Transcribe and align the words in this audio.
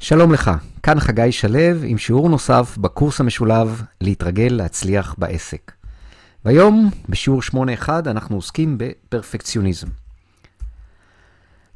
שלום 0.00 0.32
לך, 0.32 0.50
כאן 0.82 1.00
חגי 1.00 1.32
שלו 1.32 1.82
עם 1.84 1.98
שיעור 1.98 2.28
נוסף 2.28 2.78
בקורס 2.80 3.20
המשולב 3.20 3.82
להתרגל 4.00 4.48
להצליח 4.50 5.14
בעסק. 5.18 5.72
והיום, 6.44 6.90
בשיעור 7.08 7.40
8.1, 7.42 7.88
אנחנו 8.06 8.36
עוסקים 8.36 8.78
בפרפקציוניזם. 8.78 9.86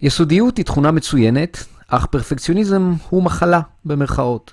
יסודיות 0.03 0.57
היא 0.57 0.65
תכונה 0.65 0.91
מצוינת, 0.91 1.65
אך 1.89 2.07
פרפקציוניזם 2.07 2.95
הוא 3.09 3.23
מחלה, 3.23 3.61
במרכאות. 3.85 4.53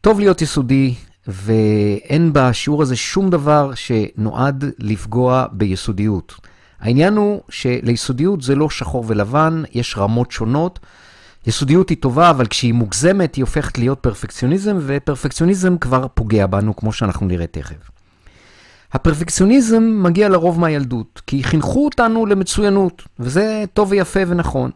טוב 0.00 0.20
להיות 0.20 0.42
יסודי, 0.42 0.94
ואין 1.26 2.30
בשיעור 2.32 2.82
הזה 2.82 2.96
שום 2.96 3.30
דבר 3.30 3.74
שנועד 3.74 4.64
לפגוע 4.78 5.46
ביסודיות. 5.52 6.34
העניין 6.80 7.16
הוא 7.16 7.42
שליסודיות 7.48 8.42
זה 8.42 8.54
לא 8.54 8.70
שחור 8.70 9.04
ולבן, 9.06 9.62
יש 9.72 9.94
רמות 9.98 10.30
שונות. 10.30 10.78
יסודיות 11.46 11.88
היא 11.88 11.98
טובה, 12.00 12.30
אבל 12.30 12.46
כשהיא 12.46 12.72
מוגזמת 12.72 13.34
היא 13.34 13.42
הופכת 13.42 13.78
להיות 13.78 13.98
פרפקציוניזם, 13.98 14.78
ופרפקציוניזם 14.80 15.78
כבר 15.78 16.06
פוגע 16.14 16.46
בנו, 16.46 16.76
כמו 16.76 16.92
שאנחנו 16.92 17.26
נראה 17.26 17.46
תכף. 17.46 17.90
הפרפקציוניזם 18.92 19.82
מגיע 20.02 20.28
לרוב 20.28 20.60
מהילדות, 20.60 21.22
כי 21.26 21.44
חינכו 21.44 21.84
אותנו 21.84 22.26
למצוינות, 22.26 23.02
וזה 23.18 23.64
טוב 23.74 23.90
ויפה 23.90 24.20
ונכון. 24.26 24.70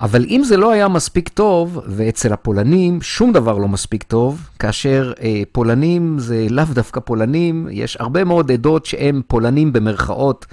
אבל 0.00 0.24
אם 0.28 0.42
זה 0.44 0.56
לא 0.56 0.70
היה 0.70 0.88
מספיק 0.88 1.28
טוב, 1.28 1.80
ואצל 1.86 2.32
הפולנים 2.32 3.02
שום 3.02 3.32
דבר 3.32 3.58
לא 3.58 3.68
מספיק 3.68 4.02
טוב, 4.02 4.48
כאשר 4.58 5.12
אה, 5.22 5.42
פולנים 5.52 6.18
זה 6.18 6.46
לאו 6.50 6.64
דווקא 6.72 7.00
פולנים, 7.00 7.68
יש 7.70 7.96
הרבה 8.00 8.24
מאוד 8.24 8.52
עדות 8.52 8.86
שהם 8.86 9.22
פולנים 9.26 9.72
במרכאות 9.72 10.46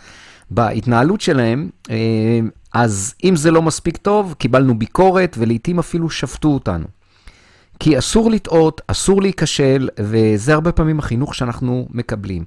בהתנהלות 0.52 1.22
שלהם, 1.22 1.70
אה, 1.90 2.40
אז 2.76 3.14
אם 3.24 3.36
זה 3.36 3.52
לא 3.52 3.62
מספיק 3.62 3.98
טוב, 3.98 4.36
קיבלנו 4.38 4.80
ביקורת 4.80 5.36
ולעיתים 5.40 5.80
אפילו 5.80 6.10
שפטו 6.10 6.48
אותנו. 6.48 6.86
כי 7.80 7.98
אסור 7.98 8.32
לטעות, 8.32 8.82
אסור 8.88 9.22
להיכשל, 9.22 9.90
וזה 9.99 10.54
הרבה 10.54 10.72
פעמים 10.72 10.99
החינוך 10.99 11.36
שאנחנו 11.36 11.88
מקבלים. 11.91 12.44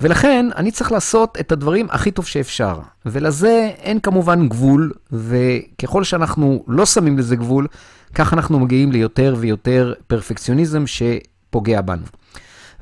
ולכן 0.00 0.46
אני 0.56 0.70
צריך 0.70 0.92
לעשות 0.92 1.38
את 1.40 1.52
הדברים 1.52 1.86
הכי 1.90 2.10
טוב 2.10 2.26
שאפשר. 2.26 2.80
ולזה 3.06 3.70
אין 3.78 4.00
כמובן 4.00 4.48
גבול, 4.48 4.92
וככל 5.12 6.04
שאנחנו 6.04 6.64
לא 6.68 6.86
שמים 6.86 7.18
לזה 7.18 7.36
גבול, 7.36 7.66
כך 8.14 8.32
אנחנו 8.32 8.60
מגיעים 8.60 8.92
ליותר 8.92 9.34
ויותר 9.38 9.94
פרפקציוניזם 10.06 10.84
שפוגע 10.86 11.80
בנו. 11.80 12.04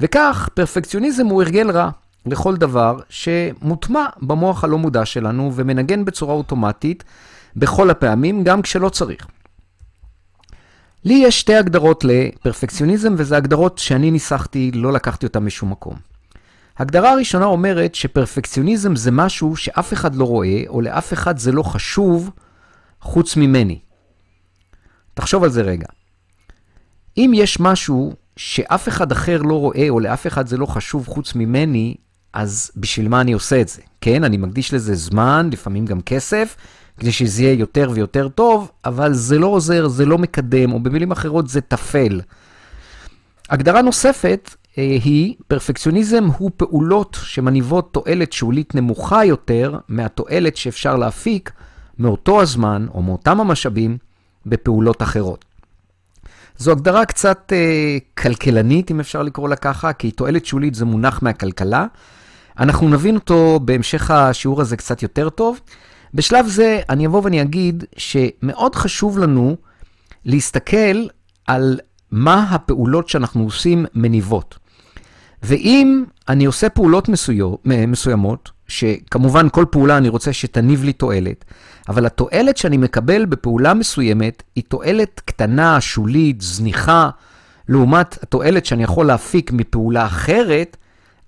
וכך, 0.00 0.48
פרפקציוניזם 0.54 1.26
הוא 1.26 1.42
הרגל 1.42 1.70
רע. 1.70 1.90
לכל 2.26 2.56
דבר 2.56 2.98
שמוטמע 3.08 4.06
במוח 4.22 4.64
הלא 4.64 4.78
מודע 4.78 5.04
שלנו 5.04 5.52
ומנגן 5.54 6.04
בצורה 6.04 6.34
אוטומטית 6.34 7.04
בכל 7.56 7.90
הפעמים, 7.90 8.44
גם 8.44 8.62
כשלא 8.62 8.88
צריך. 8.88 9.26
לי 11.04 11.14
יש 11.14 11.40
שתי 11.40 11.54
הגדרות 11.54 12.04
לפרפקציוניזם, 12.04 13.14
וזה 13.16 13.36
הגדרות 13.36 13.78
שאני 13.78 14.10
ניסחתי, 14.10 14.70
לא 14.74 14.92
לקחתי 14.92 15.26
אותן 15.26 15.44
משום 15.44 15.70
מקום. 15.70 15.94
הגדרה 16.78 17.10
הראשונה 17.10 17.44
אומרת 17.44 17.94
שפרפקציוניזם 17.94 18.96
זה 18.96 19.10
משהו 19.10 19.56
שאף 19.56 19.92
אחד 19.92 20.14
לא 20.14 20.24
רואה, 20.24 20.62
או 20.68 20.80
לאף 20.80 21.12
אחד 21.12 21.38
זה 21.38 21.52
לא 21.52 21.62
חשוב 21.62 22.30
חוץ 23.00 23.36
ממני. 23.36 23.78
תחשוב 25.14 25.44
על 25.44 25.50
זה 25.50 25.62
רגע. 25.62 25.86
אם 27.16 27.32
יש 27.34 27.60
משהו 27.60 28.14
שאף 28.36 28.88
אחד 28.88 29.12
אחר 29.12 29.42
לא 29.42 29.54
רואה, 29.54 29.88
או 29.88 30.00
לאף 30.00 30.26
אחד 30.26 30.46
זה 30.46 30.56
לא 30.56 30.66
חשוב 30.66 31.06
חוץ 31.08 31.34
ממני, 31.34 31.94
אז 32.32 32.70
בשביל 32.76 33.08
מה 33.08 33.20
אני 33.20 33.32
עושה 33.32 33.60
את 33.60 33.68
זה? 33.68 33.82
כן, 34.00 34.24
אני 34.24 34.36
מקדיש 34.36 34.74
לזה 34.74 34.94
זמן, 34.94 35.50
לפעמים 35.52 35.86
גם 35.86 36.00
כסף, 36.00 36.56
כדי 36.98 37.12
שזה 37.12 37.42
יהיה 37.42 37.52
יותר 37.52 37.90
ויותר 37.94 38.28
טוב, 38.28 38.70
אבל 38.84 39.14
זה 39.14 39.38
לא 39.38 39.46
עוזר, 39.46 39.88
זה 39.88 40.06
לא 40.06 40.18
מקדם, 40.18 40.72
או 40.72 40.80
במילים 40.80 41.10
אחרות 41.10 41.48
זה 41.48 41.60
טפל. 41.60 42.20
הגדרה 43.50 43.82
נוספת 43.82 44.50
אה, 44.78 44.82
היא, 45.04 45.34
פרפקציוניזם 45.48 46.24
הוא 46.38 46.50
פעולות 46.56 47.16
שמניבות 47.22 47.92
תועלת 47.92 48.32
שולית 48.32 48.74
נמוכה 48.74 49.24
יותר 49.24 49.78
מהתועלת 49.88 50.56
שאפשר 50.56 50.96
להפיק 50.96 51.52
מאותו 51.98 52.42
הזמן 52.42 52.86
או 52.94 53.02
מאותם 53.02 53.40
המשאבים 53.40 53.98
בפעולות 54.46 55.02
אחרות. 55.02 55.44
זו 56.56 56.72
הגדרה 56.72 57.04
קצת 57.04 57.52
אה, 57.52 57.98
כלכלנית, 58.18 58.90
אם 58.90 59.00
אפשר 59.00 59.22
לקרוא 59.22 59.48
לה 59.48 59.56
ככה, 59.56 59.92
כי 59.92 60.10
תועלת 60.10 60.46
שולית 60.46 60.74
זה 60.74 60.84
מונח 60.84 61.22
מהכלכלה, 61.22 61.86
אנחנו 62.58 62.88
נבין 62.88 63.14
אותו 63.14 63.60
בהמשך 63.64 64.10
השיעור 64.10 64.60
הזה 64.60 64.76
קצת 64.76 65.02
יותר 65.02 65.28
טוב. 65.28 65.60
בשלב 66.14 66.46
זה 66.46 66.80
אני 66.88 67.06
אבוא 67.06 67.20
ואני 67.24 67.42
אגיד 67.42 67.84
שמאוד 67.96 68.74
חשוב 68.74 69.18
לנו 69.18 69.56
להסתכל 70.24 71.06
על 71.46 71.78
מה 72.10 72.42
הפעולות 72.50 73.08
שאנחנו 73.08 73.44
עושים 73.44 73.86
מניבות. 73.94 74.58
ואם 75.42 76.04
אני 76.28 76.44
עושה 76.44 76.68
פעולות 76.68 77.08
מסוימות, 77.64 78.50
שכמובן 78.68 79.48
כל 79.52 79.64
פעולה 79.70 79.96
אני 79.96 80.08
רוצה 80.08 80.32
שתניב 80.32 80.84
לי 80.84 80.92
תועלת, 80.92 81.44
אבל 81.88 82.06
התועלת 82.06 82.56
שאני 82.56 82.76
מקבל 82.76 83.24
בפעולה 83.24 83.74
מסוימת 83.74 84.42
היא 84.56 84.64
תועלת 84.68 85.20
קטנה, 85.24 85.80
שולית, 85.80 86.40
זניחה, 86.40 87.10
לעומת 87.68 88.22
התועלת 88.22 88.66
שאני 88.66 88.82
יכול 88.82 89.06
להפיק 89.06 89.52
מפעולה 89.52 90.06
אחרת, 90.06 90.76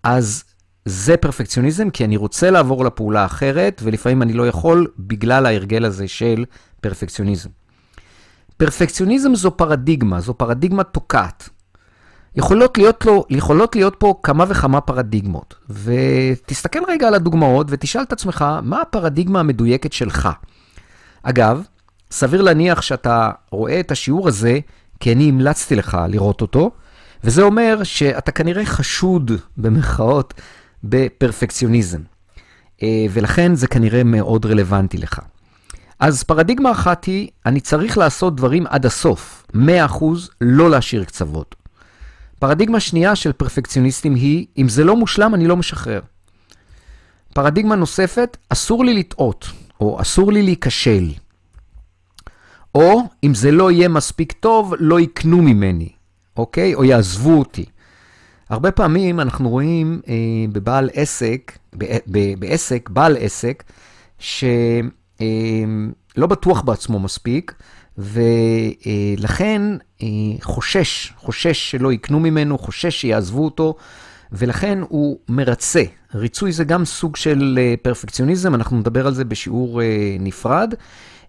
אז 0.03 0.45
זה 0.85 1.17
פרפקציוניזם, 1.17 1.91
כי 1.91 2.05
אני 2.05 2.17
רוצה 2.17 2.51
לעבור 2.51 2.85
לפעולה 2.85 3.25
אחרת, 3.25 3.81
ולפעמים 3.85 4.23
אני 4.23 4.33
לא 4.33 4.49
יכול 4.49 4.87
בגלל 4.99 5.47
ההרגל 5.47 5.85
הזה 5.85 6.09
של 6.09 6.45
פרפקציוניזם. 6.81 7.49
פרפקציוניזם 8.57 9.35
זו 9.35 9.57
פרדיגמה, 9.57 10.21
זו 10.21 10.35
פרדיגמה 10.35 10.85
תוקעת. 10.85 11.49
יכולות 12.37 12.79
להיות, 12.79 13.07
לו, 13.07 13.25
יכולות 13.31 13.77
להיות 13.77 13.97
פה 13.99 14.15
כמה 14.23 14.45
וכמה 14.49 14.81
פרדיגמות, 14.81 15.55
ותסתכל 15.71 16.79
רגע 16.89 17.09
על 17.09 17.15
הדוגמאות 17.15 17.67
ותשאל 17.71 18.03
את 18.03 18.13
עצמך, 18.13 18.45
מה 18.63 18.81
הפרדיגמה 18.81 19.41
המדויקת 19.41 19.93
שלך? 19.93 20.29
אגב, 21.23 21.63
סביר 22.11 22.43
להניח 22.43 22.83
שאתה 22.83 23.31
רואה 23.51 23.81
את 23.81 23.91
השיעור 23.91 24.29
הזה, 24.29 24.59
כי 25.01 25.13
אני 25.13 25.29
המלצתי 25.29 25.77
לך 25.77 25.99
לראות 26.09 26.41
אותו, 26.41 26.71
וזה 27.25 27.43
אומר 27.43 27.81
שאתה 27.83 28.33
כנראה 28.33 28.67
חשוד, 28.67 29.31
במרכאות, 29.57 30.35
בפרפקציוניזם. 30.85 32.01
אה, 32.83 33.07
ולכן 33.11 33.55
זה 33.55 33.67
כנראה 33.67 34.05
מאוד 34.05 34.47
רלוונטי 34.47 34.99
לך. 34.99 35.21
אז 36.01 36.23
פרדיגמה 36.23 36.71
אחת 36.71 37.05
היא, 37.05 37.29
אני 37.47 37.61
צריך 37.61 37.99
לעשות 37.99 38.37
דברים 38.37 38.67
עד 38.67 38.87
הסוף, 38.87 39.47
100%, 39.55 39.59
לא 40.41 40.71
להשאיר 40.71 41.05
קצוות. 41.05 41.55
פרדיגמה 42.39 42.81
שנייה 42.81 43.17
של 43.17 43.33
פרפקציוניסטים 43.33 44.15
היא, 44.15 44.47
אם 44.59 44.69
זה 44.69 44.85
לא 44.85 44.97
מושלם, 44.97 45.35
אני 45.35 45.47
לא 45.47 45.57
משחרר. 45.57 46.01
פרדיגמה 47.35 47.77
נוספת, 47.77 48.37
אסור 48.49 48.85
לי 48.85 48.95
לטעות, 48.95 49.49
או 49.81 50.01
אסור 50.01 50.33
לי 50.33 50.43
להיכשל. 50.43 51.09
או, 52.75 53.03
אם 53.25 53.35
זה 53.35 53.51
לא 53.51 53.71
יהיה 53.71 53.89
מספיק 53.89 54.33
טוב, 54.33 54.75
לא 54.79 55.01
יקנו 55.01 55.43
ממני, 55.43 55.89
אוקיי? 56.37 56.75
או 56.75 56.85
יעזבו 56.85 57.39
אותי. 57.39 57.65
הרבה 58.53 58.71
פעמים 58.73 59.21
אנחנו 59.21 59.49
רואים 59.49 60.01
אה, 60.09 60.15
בבעל 60.53 60.91
עסק, 60.93 61.59
ב, 61.79 61.85
ב, 62.11 62.19
בעסק, 62.39 62.89
בעל 62.89 63.17
עסק, 63.21 63.63
שלא 64.19 64.43
אה, 66.19 66.27
בטוח 66.27 66.63
בעצמו 66.63 66.99
מספיק, 66.99 67.55
ולכן 67.99 69.63
אה, 70.03 70.07
חושש, 70.43 71.13
חושש 71.17 71.71
שלא 71.71 71.93
יקנו 71.93 72.21
ממנו, 72.21 72.59
חושש 72.59 73.01
שיעזבו 73.01 73.45
אותו, 73.45 73.75
ולכן 74.33 74.79
הוא 74.89 75.19
מרצה. 75.29 75.83
ריצוי 76.15 76.53
זה 76.53 76.65
גם 76.65 76.85
סוג 76.85 77.17
של 77.17 77.59
אה, 77.63 77.75
פרפקציוניזם, 77.83 78.55
אנחנו 78.55 78.79
נדבר 78.79 79.07
על 79.07 79.15
זה 79.15 79.25
בשיעור 79.25 79.83
אה, 79.83 80.17
נפרד. 80.21 80.75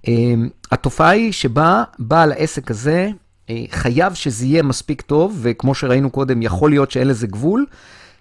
אה, 0.08 0.34
התופעה 0.72 1.10
היא 1.10 1.32
שבה 1.32 1.84
בעל 2.00 2.32
העסק 2.32 2.72
הזה 2.72 3.10
אה, 3.10 3.23
חייב 3.72 4.14
שזה 4.14 4.46
יהיה 4.46 4.64
מספיק 4.64 5.02
טוב, 5.02 5.40
וכמו 5.42 5.76
שראינו 5.76 6.10
קודם, 6.10 6.42
יכול 6.42 6.70
להיות 6.70 6.92
שאין 6.92 7.08
לזה 7.08 7.28
גבול, 7.28 7.66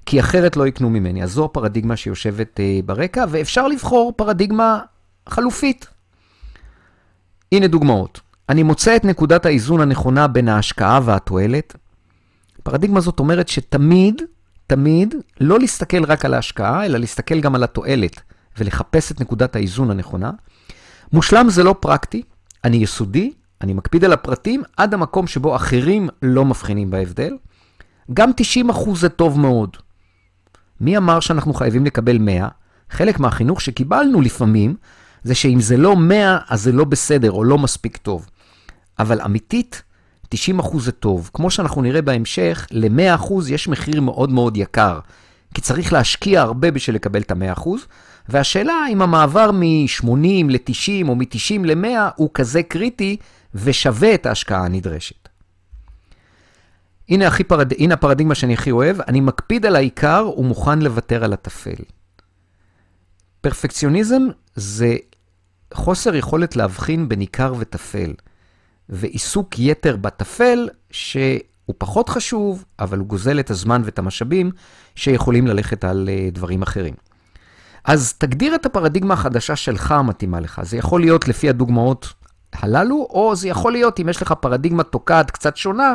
כי 0.06 0.20
אחרת 0.20 0.56
לא 0.56 0.66
יקנו 0.66 0.90
ממני. 0.90 1.22
אז 1.22 1.32
זו 1.32 1.44
הפרדיגמה 1.44 1.96
שיושבת 1.96 2.60
אה, 2.60 2.80
ברקע, 2.84 3.24
ואפשר 3.28 3.68
לבחור 3.68 4.12
פרדיגמה 4.16 4.80
חלופית. 5.28 5.86
הנה 7.52 7.66
דוגמאות. 7.66 8.20
אני 8.48 8.62
מוצא 8.62 8.96
את 8.96 9.04
נקודת 9.04 9.46
האיזון 9.46 9.80
הנכונה 9.80 10.28
בין 10.28 10.48
ההשקעה 10.48 11.00
והתועלת. 11.04 11.76
הפרדיגמה 12.58 12.98
הזאת 12.98 13.18
אומרת 13.18 13.48
שתמיד, 13.48 14.22
תמיד, 14.66 15.14
לא 15.40 15.58
להסתכל 15.58 16.04
רק 16.04 16.24
על 16.24 16.34
ההשקעה, 16.34 16.86
אלא 16.86 16.98
להסתכל 16.98 17.40
גם 17.40 17.54
על 17.54 17.62
התועלת, 17.62 18.20
ולחפש 18.58 19.12
את 19.12 19.20
נקודת 19.20 19.56
האיזון 19.56 19.90
הנכונה. 19.90 20.30
מושלם 21.12 21.50
זה 21.50 21.64
לא 21.64 21.74
פרקטי, 21.80 22.22
אני 22.64 22.76
יסודי, 22.76 23.32
אני 23.62 23.72
מקפיד 23.72 24.04
על 24.04 24.12
הפרטים 24.12 24.62
עד 24.76 24.94
המקום 24.94 25.26
שבו 25.26 25.56
אחרים 25.56 26.08
לא 26.22 26.44
מבחינים 26.44 26.90
בהבדל. 26.90 27.36
גם 28.14 28.30
90% 28.70 28.94
זה 28.94 29.08
טוב 29.08 29.40
מאוד. 29.40 29.76
מי 30.80 30.96
אמר 30.96 31.20
שאנחנו 31.20 31.54
חייבים 31.54 31.84
לקבל 31.84 32.18
100? 32.18 32.48
חלק 32.90 33.20
מהחינוך 33.20 33.60
שקיבלנו 33.60 34.20
לפעמים, 34.20 34.76
זה 35.22 35.34
שאם 35.34 35.60
זה 35.60 35.76
לא 35.76 35.96
100, 35.96 36.38
אז 36.48 36.62
זה 36.62 36.72
לא 36.72 36.84
בסדר 36.84 37.30
או 37.30 37.44
לא 37.44 37.58
מספיק 37.58 37.96
טוב. 37.96 38.28
אבל 38.98 39.20
אמיתית, 39.20 39.82
90% 40.34 40.78
זה 40.78 40.92
טוב. 40.92 41.30
כמו 41.34 41.50
שאנחנו 41.50 41.82
נראה 41.82 42.02
בהמשך, 42.02 42.66
ל-100% 42.70 43.32
יש 43.48 43.68
מחיר 43.68 44.00
מאוד 44.00 44.30
מאוד 44.30 44.56
יקר, 44.56 44.98
כי 45.54 45.60
צריך 45.60 45.92
להשקיע 45.92 46.40
הרבה 46.42 46.70
בשביל 46.70 46.96
לקבל 46.96 47.20
את 47.20 47.30
ה-100%, 47.30 47.68
והשאלה 48.28 48.84
אם 48.90 49.02
המעבר 49.02 49.50
מ-80 49.50 50.06
ל-90 50.48 51.08
או 51.08 51.14
מ-90 51.14 51.64
ל-100 51.64 52.12
הוא 52.16 52.30
כזה 52.34 52.62
קריטי 52.62 53.16
ושווה 53.54 54.14
את 54.14 54.26
ההשקעה 54.26 54.64
הנדרשת. 54.64 55.28
הנה, 57.08 57.26
הכי 57.26 57.44
פרד... 57.44 57.72
הנה 57.72 57.94
הפרדיגמה 57.94 58.34
שאני 58.34 58.54
הכי 58.54 58.70
אוהב, 58.70 59.00
אני 59.00 59.20
מקפיד 59.20 59.66
על 59.66 59.76
העיקר 59.76 60.30
ומוכן 60.36 60.78
לוותר 60.78 61.24
על 61.24 61.32
הטפל. 61.32 61.82
פרפקציוניזם 63.40 64.22
זה 64.54 64.96
חוסר 65.74 66.14
יכולת 66.14 66.56
להבחין 66.56 67.08
בין 67.08 67.20
עיקר 67.20 67.54
וטפל, 67.58 68.12
ועיסוק 68.88 69.58
יתר 69.58 69.96
בטפל, 69.96 70.68
שהוא 70.90 71.40
פחות 71.78 72.08
חשוב, 72.08 72.64
אבל 72.78 72.98
הוא 72.98 73.06
גוזל 73.06 73.40
את 73.40 73.50
הזמן 73.50 73.82
ואת 73.84 73.98
המשאבים 73.98 74.50
שיכולים 74.94 75.46
ללכת 75.46 75.84
על 75.84 76.08
אה, 76.12 76.28
דברים 76.32 76.62
אחרים. 76.62 76.94
אז 77.84 78.12
תגדיר 78.12 78.54
את 78.54 78.66
הפרדיגמה 78.66 79.14
החדשה 79.14 79.56
שלך 79.56 79.92
המתאימה 79.92 80.40
לך. 80.40 80.60
זה 80.62 80.76
יכול 80.76 81.00
להיות 81.00 81.28
לפי 81.28 81.48
הדוגמאות 81.48 82.12
הללו, 82.52 83.06
או 83.10 83.36
זה 83.36 83.48
יכול 83.48 83.72
להיות, 83.72 84.00
אם 84.00 84.08
יש 84.08 84.22
לך 84.22 84.32
פרדיגמה 84.32 84.82
תוקעת 84.82 85.30
קצת 85.30 85.56
שונה, 85.56 85.94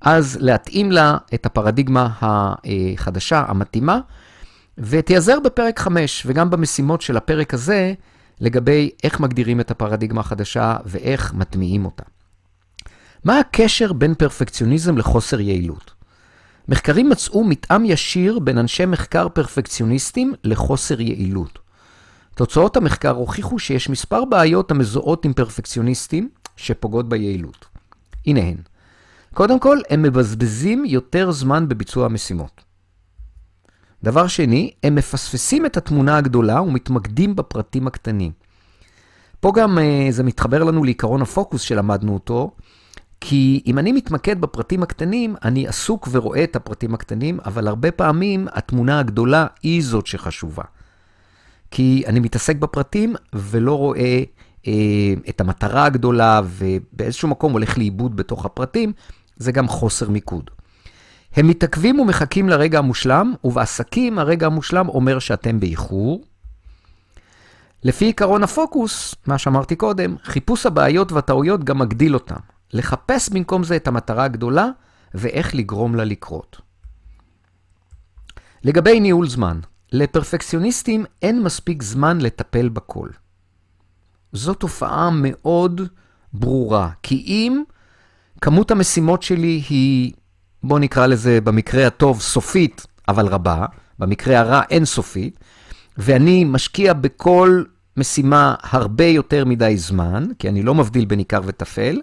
אז 0.00 0.38
להתאים 0.40 0.92
לה 0.92 1.16
את 1.34 1.46
הפרדיגמה 1.46 2.08
החדשה, 2.20 3.44
המתאימה, 3.48 4.00
ותיעזר 4.78 5.40
בפרק 5.40 5.78
5 5.78 6.22
וגם 6.26 6.50
במשימות 6.50 7.00
של 7.02 7.16
הפרק 7.16 7.54
הזה, 7.54 7.94
לגבי 8.40 8.90
איך 9.04 9.20
מגדירים 9.20 9.60
את 9.60 9.70
הפרדיגמה 9.70 10.20
החדשה 10.20 10.76
ואיך 10.84 11.34
מטמיעים 11.34 11.84
אותה. 11.84 12.02
מה 13.24 13.38
הקשר 13.38 13.92
בין 13.92 14.14
פרפקציוניזם 14.14 14.98
לחוסר 14.98 15.40
יעילות? 15.40 15.95
מחקרים 16.68 17.08
מצאו 17.08 17.44
מתאם 17.44 17.84
ישיר 17.84 18.38
בין 18.38 18.58
אנשי 18.58 18.86
מחקר 18.86 19.28
פרפקציוניסטים 19.28 20.34
לחוסר 20.44 21.00
יעילות. 21.00 21.58
תוצאות 22.34 22.76
המחקר 22.76 23.10
הוכיחו 23.10 23.58
שיש 23.58 23.90
מספר 23.90 24.24
בעיות 24.24 24.70
המזוהות 24.70 25.24
עם 25.24 25.32
פרפקציוניסטים 25.32 26.28
שפוגעות 26.56 27.08
ביעילות. 27.08 27.64
הנה 28.26 28.40
הן. 28.40 28.56
קודם 29.34 29.60
כל, 29.60 29.78
הם 29.90 30.02
מבזבזים 30.02 30.84
יותר 30.84 31.30
זמן 31.30 31.68
בביצוע 31.68 32.06
המשימות. 32.06 32.60
דבר 34.02 34.26
שני, 34.26 34.70
הם 34.82 34.94
מפספסים 34.94 35.66
את 35.66 35.76
התמונה 35.76 36.16
הגדולה 36.16 36.62
ומתמקדים 36.62 37.36
בפרטים 37.36 37.86
הקטנים. 37.86 38.32
פה 39.40 39.52
גם 39.54 39.78
uh, 39.78 40.12
זה 40.12 40.22
מתחבר 40.22 40.64
לנו 40.64 40.84
לעיקרון 40.84 41.22
הפוקוס 41.22 41.60
שלמדנו 41.60 42.14
אותו, 42.14 42.50
כי 43.20 43.62
אם 43.66 43.78
אני 43.78 43.92
מתמקד 43.92 44.40
בפרטים 44.40 44.82
הקטנים, 44.82 45.36
אני 45.44 45.68
עסוק 45.68 46.08
ורואה 46.12 46.44
את 46.44 46.56
הפרטים 46.56 46.94
הקטנים, 46.94 47.38
אבל 47.44 47.68
הרבה 47.68 47.90
פעמים 47.90 48.46
התמונה 48.52 48.98
הגדולה 48.98 49.46
היא 49.62 49.82
זאת 49.82 50.06
שחשובה. 50.06 50.64
כי 51.70 52.02
אני 52.06 52.20
מתעסק 52.20 52.56
בפרטים 52.56 53.14
ולא 53.32 53.78
רואה 53.78 54.22
אה, 54.66 54.72
את 55.28 55.40
המטרה 55.40 55.84
הגדולה, 55.84 56.40
ובאיזשהו 56.44 57.28
מקום 57.28 57.52
הולך 57.52 57.78
לאיבוד 57.78 58.16
בתוך 58.16 58.44
הפרטים, 58.44 58.92
זה 59.36 59.52
גם 59.52 59.68
חוסר 59.68 60.10
מיקוד. 60.10 60.50
הם 61.36 61.48
מתעכבים 61.48 62.00
ומחכים 62.00 62.48
לרגע 62.48 62.78
המושלם, 62.78 63.34
ובעסקים 63.44 64.18
הרגע 64.18 64.46
המושלם 64.46 64.88
אומר 64.88 65.18
שאתם 65.18 65.60
באיחור. 65.60 66.24
לפי 67.82 68.04
עיקרון 68.04 68.42
הפוקוס, 68.42 69.14
מה 69.26 69.38
שאמרתי 69.38 69.76
קודם, 69.76 70.16
חיפוש 70.24 70.66
הבעיות 70.66 71.12
והטעויות 71.12 71.64
גם 71.64 71.78
מגדיל 71.78 72.14
אותם. 72.14 72.55
לחפש 72.72 73.28
במקום 73.28 73.64
זה 73.64 73.76
את 73.76 73.88
המטרה 73.88 74.24
הגדולה 74.24 74.66
ואיך 75.14 75.54
לגרום 75.54 75.94
לה 75.94 76.04
לקרות. 76.04 76.60
לגבי 78.64 79.00
ניהול 79.00 79.28
זמן, 79.28 79.60
לפרפקציוניסטים 79.92 81.04
אין 81.22 81.42
מספיק 81.42 81.82
זמן 81.82 82.20
לטפל 82.20 82.68
בכל. 82.68 83.08
זו 84.32 84.54
תופעה 84.54 85.10
מאוד 85.12 85.80
ברורה, 86.32 86.90
כי 87.02 87.24
אם 87.26 87.62
כמות 88.40 88.70
המשימות 88.70 89.22
שלי 89.22 89.62
היא, 89.68 90.12
בוא 90.62 90.78
נקרא 90.78 91.06
לזה 91.06 91.40
במקרה 91.40 91.86
הטוב 91.86 92.20
סופית, 92.20 92.86
אבל 93.08 93.26
רבה, 93.26 93.66
במקרה 93.98 94.38
הרע 94.38 94.62
אינסופית, 94.70 95.40
ואני 95.98 96.44
משקיע 96.44 96.92
בכל 96.92 97.62
משימה 97.96 98.54
הרבה 98.62 99.04
יותר 99.04 99.44
מדי 99.44 99.76
זמן, 99.76 100.24
כי 100.38 100.48
אני 100.48 100.62
לא 100.62 100.74
מבדיל 100.74 101.04
בין 101.04 101.18
עיקר 101.18 101.40
וטפל, 101.44 102.00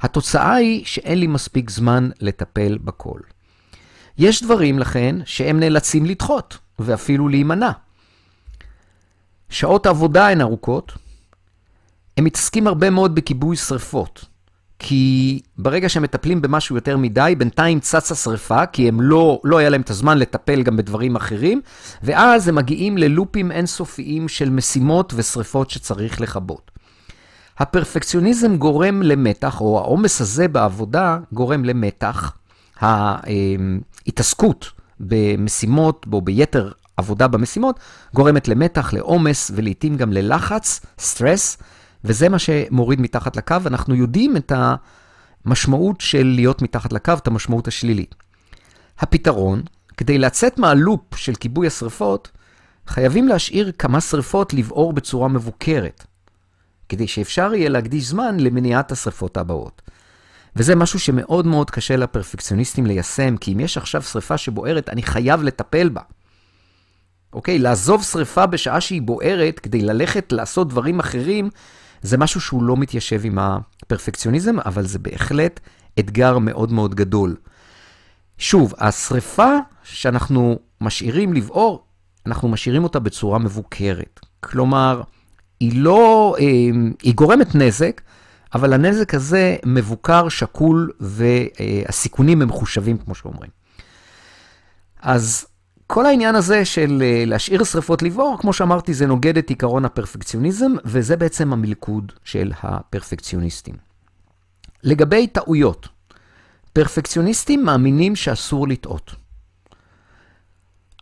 התוצאה 0.00 0.54
היא 0.54 0.84
שאין 0.84 1.18
לי 1.18 1.26
מספיק 1.26 1.70
זמן 1.70 2.10
לטפל 2.20 2.78
בכל. 2.78 3.20
יש 4.18 4.42
דברים, 4.42 4.78
לכן, 4.78 5.16
שהם 5.24 5.60
נאלצים 5.60 6.06
לדחות, 6.06 6.58
ואפילו 6.78 7.28
להימנע. 7.28 7.70
שעות 9.50 9.86
העבודה 9.86 10.28
הן 10.28 10.40
ארוכות, 10.40 10.92
הם 12.16 12.24
מתעסקים 12.24 12.66
הרבה 12.66 12.90
מאוד 12.90 13.14
בכיבוי 13.14 13.56
שרפות. 13.56 14.24
כי 14.78 15.40
ברגע 15.58 15.88
שהם 15.88 16.02
מטפלים 16.02 16.42
במשהו 16.42 16.76
יותר 16.76 16.96
מדי, 16.96 17.34
בינתיים 17.38 17.80
צצה 17.80 18.14
שרפה, 18.14 18.66
כי 18.66 18.88
הם 18.88 19.00
לא, 19.00 19.40
לא 19.44 19.58
היה 19.58 19.68
להם 19.68 19.80
את 19.80 19.90
הזמן 19.90 20.18
לטפל 20.18 20.62
גם 20.62 20.76
בדברים 20.76 21.16
אחרים, 21.16 21.60
ואז 22.02 22.48
הם 22.48 22.54
מגיעים 22.54 22.98
ללופים 22.98 23.52
אינסופיים 23.52 24.28
של 24.28 24.50
משימות 24.50 25.12
ושרפות 25.16 25.70
שצריך 25.70 26.20
לכבות. 26.20 26.70
הפרפקציוניזם 27.58 28.56
גורם 28.56 29.02
למתח, 29.02 29.60
או 29.60 29.78
העומס 29.78 30.20
הזה 30.20 30.48
בעבודה 30.48 31.18
גורם 31.32 31.64
למתח. 31.64 32.32
ההתעסקות 32.80 34.70
במשימות, 35.00 36.06
או 36.12 36.22
ביתר 36.22 36.72
עבודה 36.96 37.28
במשימות, 37.28 37.80
גורמת 38.14 38.48
למתח, 38.48 38.92
לעומס 38.92 39.50
ולעיתים 39.54 39.96
גם 39.96 40.12
ללחץ, 40.12 40.80
סטרס, 40.98 41.58
וזה 42.04 42.28
מה 42.28 42.38
שמוריד 42.38 43.00
מתחת 43.00 43.36
לקו. 43.36 43.56
אנחנו 43.66 43.94
יודעים 43.94 44.36
את 44.36 44.52
המשמעות 45.44 46.00
של 46.00 46.32
להיות 46.34 46.62
מתחת 46.62 46.92
לקו, 46.92 47.12
את 47.12 47.26
המשמעות 47.26 47.68
השלילית. 47.68 48.14
הפתרון, 48.98 49.62
כדי 49.96 50.18
לצאת 50.18 50.58
מהלופ 50.58 51.16
של 51.16 51.34
כיבוי 51.34 51.66
השרפות, 51.66 52.30
חייבים 52.86 53.28
להשאיר 53.28 53.72
כמה 53.78 54.00
שרפות 54.00 54.54
לבעור 54.54 54.92
בצורה 54.92 55.28
מבוקרת. 55.28 56.04
כדי 56.88 57.06
שאפשר 57.06 57.54
יהיה 57.54 57.68
להקדיש 57.68 58.04
זמן 58.04 58.40
למניעת 58.40 58.92
השרפות 58.92 59.36
הבאות. 59.36 59.82
וזה 60.56 60.74
משהו 60.74 60.98
שמאוד 60.98 61.46
מאוד 61.46 61.70
קשה 61.70 61.96
לפרפקציוניסטים 61.96 62.86
ליישם, 62.86 63.36
כי 63.36 63.52
אם 63.52 63.60
יש 63.60 63.76
עכשיו 63.76 64.02
שריפה 64.02 64.38
שבוערת, 64.38 64.88
אני 64.88 65.02
חייב 65.02 65.42
לטפל 65.42 65.88
בה. 65.88 66.00
אוקיי? 67.32 67.58
לעזוב 67.58 68.02
שריפה 68.02 68.46
בשעה 68.46 68.80
שהיא 68.80 69.02
בוערת 69.02 69.58
כדי 69.58 69.80
ללכת 69.80 70.32
לעשות 70.32 70.68
דברים 70.68 71.00
אחרים, 71.00 71.50
זה 72.02 72.18
משהו 72.18 72.40
שהוא 72.40 72.62
לא 72.62 72.76
מתיישב 72.76 73.20
עם 73.24 73.38
הפרפקציוניזם, 73.38 74.60
אבל 74.60 74.86
זה 74.86 74.98
בהחלט 74.98 75.60
אתגר 75.98 76.38
מאוד 76.38 76.72
מאוד 76.72 76.94
גדול. 76.94 77.36
שוב, 78.38 78.74
השריפה 78.78 79.56
שאנחנו 79.82 80.58
משאירים 80.80 81.32
לבעור, 81.32 81.84
אנחנו 82.26 82.48
משאירים 82.48 82.84
אותה 82.84 82.98
בצורה 82.98 83.38
מבוקרת. 83.38 84.20
כלומר, 84.40 85.02
היא 85.60 85.82
לא, 85.82 86.36
אמ, 86.38 86.92
היא 87.02 87.14
גורמת 87.14 87.54
נזק, 87.54 88.00
אבל 88.54 88.72
הנזק 88.72 89.14
הזה 89.14 89.56
מבוקר, 89.66 90.28
שקול, 90.28 90.90
והסיכונים 91.00 92.42
הם 92.42 92.48
מחושבים, 92.48 92.98
כמו 92.98 93.14
שאומרים. 93.14 93.50
אז 95.02 95.46
כל 95.86 96.06
העניין 96.06 96.34
הזה 96.34 96.64
של 96.64 97.02
אה, 97.02 97.24
להשאיר 97.26 97.64
שריפות 97.64 98.02
לבעור, 98.02 98.38
כמו 98.40 98.52
שאמרתי, 98.52 98.94
זה 98.94 99.06
נוגד 99.06 99.38
את 99.38 99.50
עיקרון 99.50 99.84
הפרפקציוניזם, 99.84 100.72
וזה 100.84 101.16
בעצם 101.16 101.52
המלכוד 101.52 102.12
של 102.24 102.52
הפרפקציוניסטים. 102.62 103.74
לגבי 104.84 105.26
טעויות, 105.26 105.88
פרפקציוניסטים 106.72 107.64
מאמינים 107.64 108.16
שאסור 108.16 108.68
לטעות. 108.68 109.14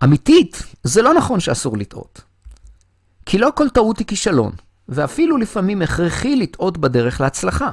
אמיתית, 0.04 0.62
זה 0.82 1.02
לא 1.02 1.14
נכון 1.14 1.40
שאסור 1.40 1.76
לטעות. 1.78 2.22
כי 3.26 3.38
לא 3.38 3.52
כל 3.54 3.68
טעות 3.68 3.98
היא 3.98 4.06
כישלון, 4.06 4.52
ואפילו 4.88 5.36
לפעמים 5.36 5.82
הכרחי 5.82 6.36
לטעות 6.36 6.78
בדרך 6.78 7.20
להצלחה. 7.20 7.70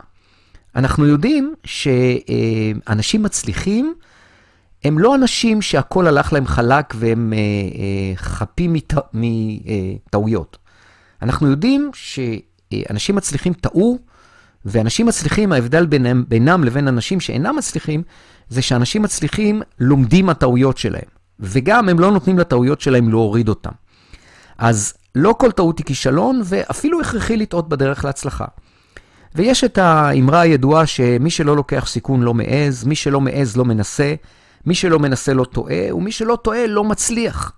אנחנו 0.76 1.08
יודעים 1.08 1.54
שאנשים 1.66 3.24
מצליחים, 3.24 3.94
הם 4.84 5.00
לא 5.00 5.16
אנשים 5.16 5.62
שהכל 5.62 6.08
הלך 6.08 6.34
להם 6.34 6.48
חלק 6.48 6.94
והם 6.96 7.34
אה, 7.34 7.38
אה, 7.38 8.16
חפים 8.16 8.76
מטעויות. 9.14 10.58
אנחנו 11.22 11.48
יודעים 11.48 11.92
שאנשים 11.94 13.16
מצליחים 13.16 13.54
טעו, 13.54 14.00
ואנשים 14.66 15.06
מצליחים, 15.06 15.52
ההבדל 15.52 15.86
בינם, 15.86 16.24
בינם 16.28 16.64
לבין 16.64 16.88
אנשים 16.88 17.20
שאינם 17.20 17.56
מצליחים, 17.56 18.04
זה 18.50 18.62
שאנשים 18.62 19.02
מצליחים 19.02 19.62
לומדים 19.80 20.26
מהטעויות 20.26 20.78
שלהם, 20.78 21.10
וגם 21.40 21.90
הם 21.90 22.00
לא 22.00 22.12
נותנים 22.12 22.40
לטעויות 22.40 22.82
שלהם 22.82 23.10
להוריד 23.10 23.50
אותם. 23.50 23.72
אז 24.58 24.94
לא 25.16 25.36
כל 25.40 25.52
טעות 25.52 25.78
היא 25.78 25.86
כישלון, 25.86 26.42
ואפילו 26.46 27.02
הכרחי 27.02 27.38
לטעות 27.38 27.70
בדרך 27.70 28.06
להצלחה. 28.06 28.46
ויש 29.36 29.64
את 29.64 29.78
האמרה 29.78 30.42
הידועה 30.42 30.86
שמי 30.86 31.30
שלא 31.30 31.56
לוקח 31.56 31.88
סיכון 31.88 32.22
לא 32.22 32.34
מעז, 32.34 32.84
מי 32.86 32.96
שלא 32.96 33.22
מעז 33.22 33.58
לא 33.58 33.66
מנסה, 33.66 34.16
מי 34.66 34.76
שלא 34.76 35.00
מנסה 35.00 35.34
לא 35.34 35.44
טועה, 35.44 35.96
ומי 35.96 36.12
שלא 36.12 36.38
טועה 36.44 36.68
לא 36.68 36.84
מצליח. 36.84 37.52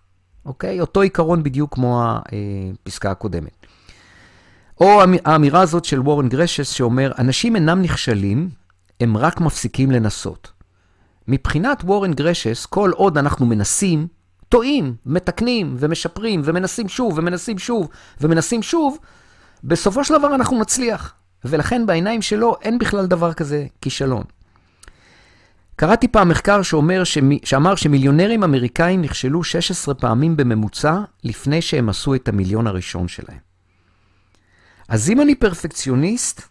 אוקיי? 0.45 0.81
אותו 0.81 1.01
עיקרון 1.01 1.43
בדיוק 1.43 1.73
כמו 1.73 2.03
הפסקה 2.85 3.11
הקודמת. 3.11 3.65
או 4.81 5.01
האמירה 5.25 5.61
הזאת 5.61 5.85
של 5.85 5.99
וורן 5.99 6.29
גרשס 6.29 6.69
שאומר, 6.69 7.11
אנשים 7.19 7.55
אינם 7.55 7.81
נכשלים, 7.81 8.49
הם 9.01 9.17
רק 9.17 9.41
מפסיקים 9.41 9.91
לנסות. 9.91 10.51
מבחינת 11.27 11.83
וורן 11.83 12.13
גרשס, 12.13 12.65
כל 12.65 12.91
עוד 12.95 13.17
אנחנו 13.17 13.45
מנסים, 13.45 14.07
טועים, 14.55 14.95
מתקנים 15.05 15.75
ומשפרים 15.79 16.41
ומנסים 16.43 16.89
שוב 16.89 17.17
ומנסים 17.17 17.57
שוב 17.57 17.88
ומנסים 18.21 18.63
שוב, 18.63 18.97
בסופו 19.63 20.03
של 20.03 20.17
דבר 20.17 20.35
אנחנו 20.35 20.59
נצליח. 20.59 21.13
ולכן 21.45 21.85
בעיניים 21.85 22.21
שלו 22.21 22.55
אין 22.62 22.79
בכלל 22.79 23.05
דבר 23.05 23.33
כזה 23.33 23.65
כישלון. 23.81 24.24
קראתי 25.75 26.07
פעם 26.07 26.29
מחקר 26.29 26.62
שאומר 26.62 27.03
שמי, 27.03 27.39
שאמר 27.43 27.75
שמיליונרים 27.75 28.43
אמריקאים 28.43 29.01
נכשלו 29.01 29.43
16 29.43 29.95
פעמים 29.95 30.38
בממוצע 30.38 31.00
לפני 31.24 31.62
שהם 31.62 31.89
עשו 31.89 32.15
את 32.15 32.27
המיליון 32.27 32.67
הראשון 32.67 33.07
שלהם. 33.07 33.39
אז 34.88 35.09
אם 35.09 35.21
אני 35.21 35.35
פרפקציוניסט, 35.35 36.41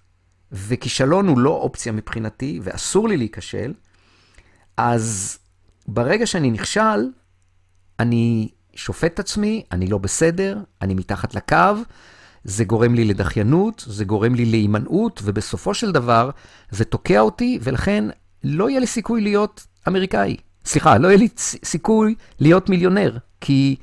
וכישלון 0.52 1.28
הוא 1.28 1.38
לא 1.38 1.50
אופציה 1.50 1.92
מבחינתי, 1.92 2.60
ואסור 2.62 3.08
לי 3.08 3.16
להיכשל, 3.16 3.72
אז 4.76 5.38
ברגע 5.88 6.26
שאני 6.26 6.50
נכשל, 6.50 7.10
אני 8.00 8.48
שופט 8.74 9.14
את 9.14 9.18
עצמי, 9.18 9.62
אני 9.72 9.86
לא 9.86 9.98
בסדר, 9.98 10.58
אני 10.82 10.94
מתחת 10.94 11.34
לקו, 11.34 11.56
זה 12.44 12.64
גורם 12.64 12.94
לי 12.94 13.04
לדחיינות, 13.04 13.84
זה 13.86 14.04
גורם 14.04 14.34
לי 14.34 14.44
להימנעות, 14.44 15.20
ובסופו 15.24 15.74
של 15.74 15.92
דבר 15.92 16.30
זה 16.70 16.84
תוקע 16.84 17.20
אותי, 17.20 17.58
ולכן 17.62 18.04
לא 18.44 18.70
יהיה 18.70 18.80
לי 18.80 18.86
סיכוי 18.86 19.20
להיות 19.20 19.66
אמריקאי. 19.88 20.36
סליחה, 20.64 20.98
לא 20.98 21.08
יהיה 21.08 21.18
לי 21.18 21.28
סיכוי 21.64 22.14
להיות 22.40 22.68
מיליונר, 22.68 23.16
כי 23.40 23.76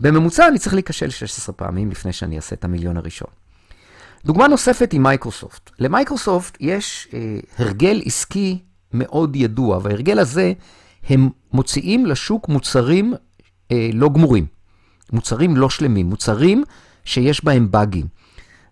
בממוצע 0.00 0.48
אני 0.48 0.58
צריך 0.58 0.74
להיכשל 0.74 1.10
16 1.10 1.54
פעמים 1.54 1.90
לפני 1.90 2.12
שאני 2.12 2.36
אעשה 2.36 2.56
את 2.56 2.64
המיליון 2.64 2.96
הראשון. 2.96 3.28
דוגמה 4.24 4.48
נוספת 4.48 4.92
היא 4.92 5.00
מייקרוסופט. 5.00 5.70
למייקרוסופט 5.78 6.56
יש 6.60 7.08
אה, 7.14 7.38
הרגל 7.58 8.02
עסקי 8.04 8.58
מאוד 8.92 9.36
ידוע, 9.36 9.78
וההרגל 9.82 10.18
הזה, 10.18 10.52
הם 11.08 11.28
מוציאים 11.52 12.06
לשוק 12.06 12.48
מוצרים 12.48 13.14
אה, 13.72 13.90
לא 13.92 14.08
גמורים, 14.08 14.46
מוצרים 15.12 15.56
לא 15.56 15.70
שלמים, 15.70 16.06
מוצרים 16.06 16.64
שיש 17.04 17.44
בהם 17.44 17.70
באגים. 17.70 18.06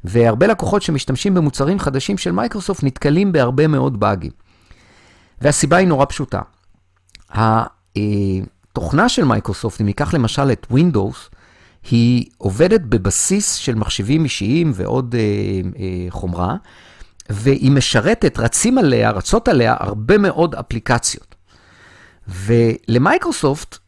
והרבה 0.05 0.47
לקוחות 0.47 0.83
שמשתמשים 0.83 1.35
במוצרים 1.35 1.79
חדשים 1.79 2.19
של 2.19 2.33
מייקרוסופט 2.33 2.85
נתקלים 2.85 3.33
בהרבה 3.33 3.67
מאוד 3.67 4.01
באגים. 4.01 4.31
והסיבה 5.41 5.77
היא 5.77 5.89
נורא 5.89 6.05
פשוטה. 6.05 6.41
התוכנה 7.31 9.09
של 9.09 9.25
מייקרוסופט, 9.25 9.81
אם 9.81 9.87
ניקח 9.87 10.15
למשל 10.15 10.53
את 10.53 10.67
Windows, 10.73 11.35
היא 11.91 12.25
עובדת 12.39 12.81
בבסיס 12.81 13.55
של 13.55 13.75
מחשבים 13.75 14.25
אישיים 14.25 14.73
ועוד 14.75 15.15
אה, 15.15 15.21
אה, 15.79 16.07
חומרה, 16.11 16.57
והיא 17.31 17.71
משרתת, 17.71 18.39
רצים 18.39 18.79
עליה, 18.79 19.11
רצות 19.11 19.49
עליה 19.49 19.77
הרבה 19.79 20.19
מאוד 20.19 20.55
אפליקציות. 20.55 21.35
ולמייקרוסופט, 22.29 23.79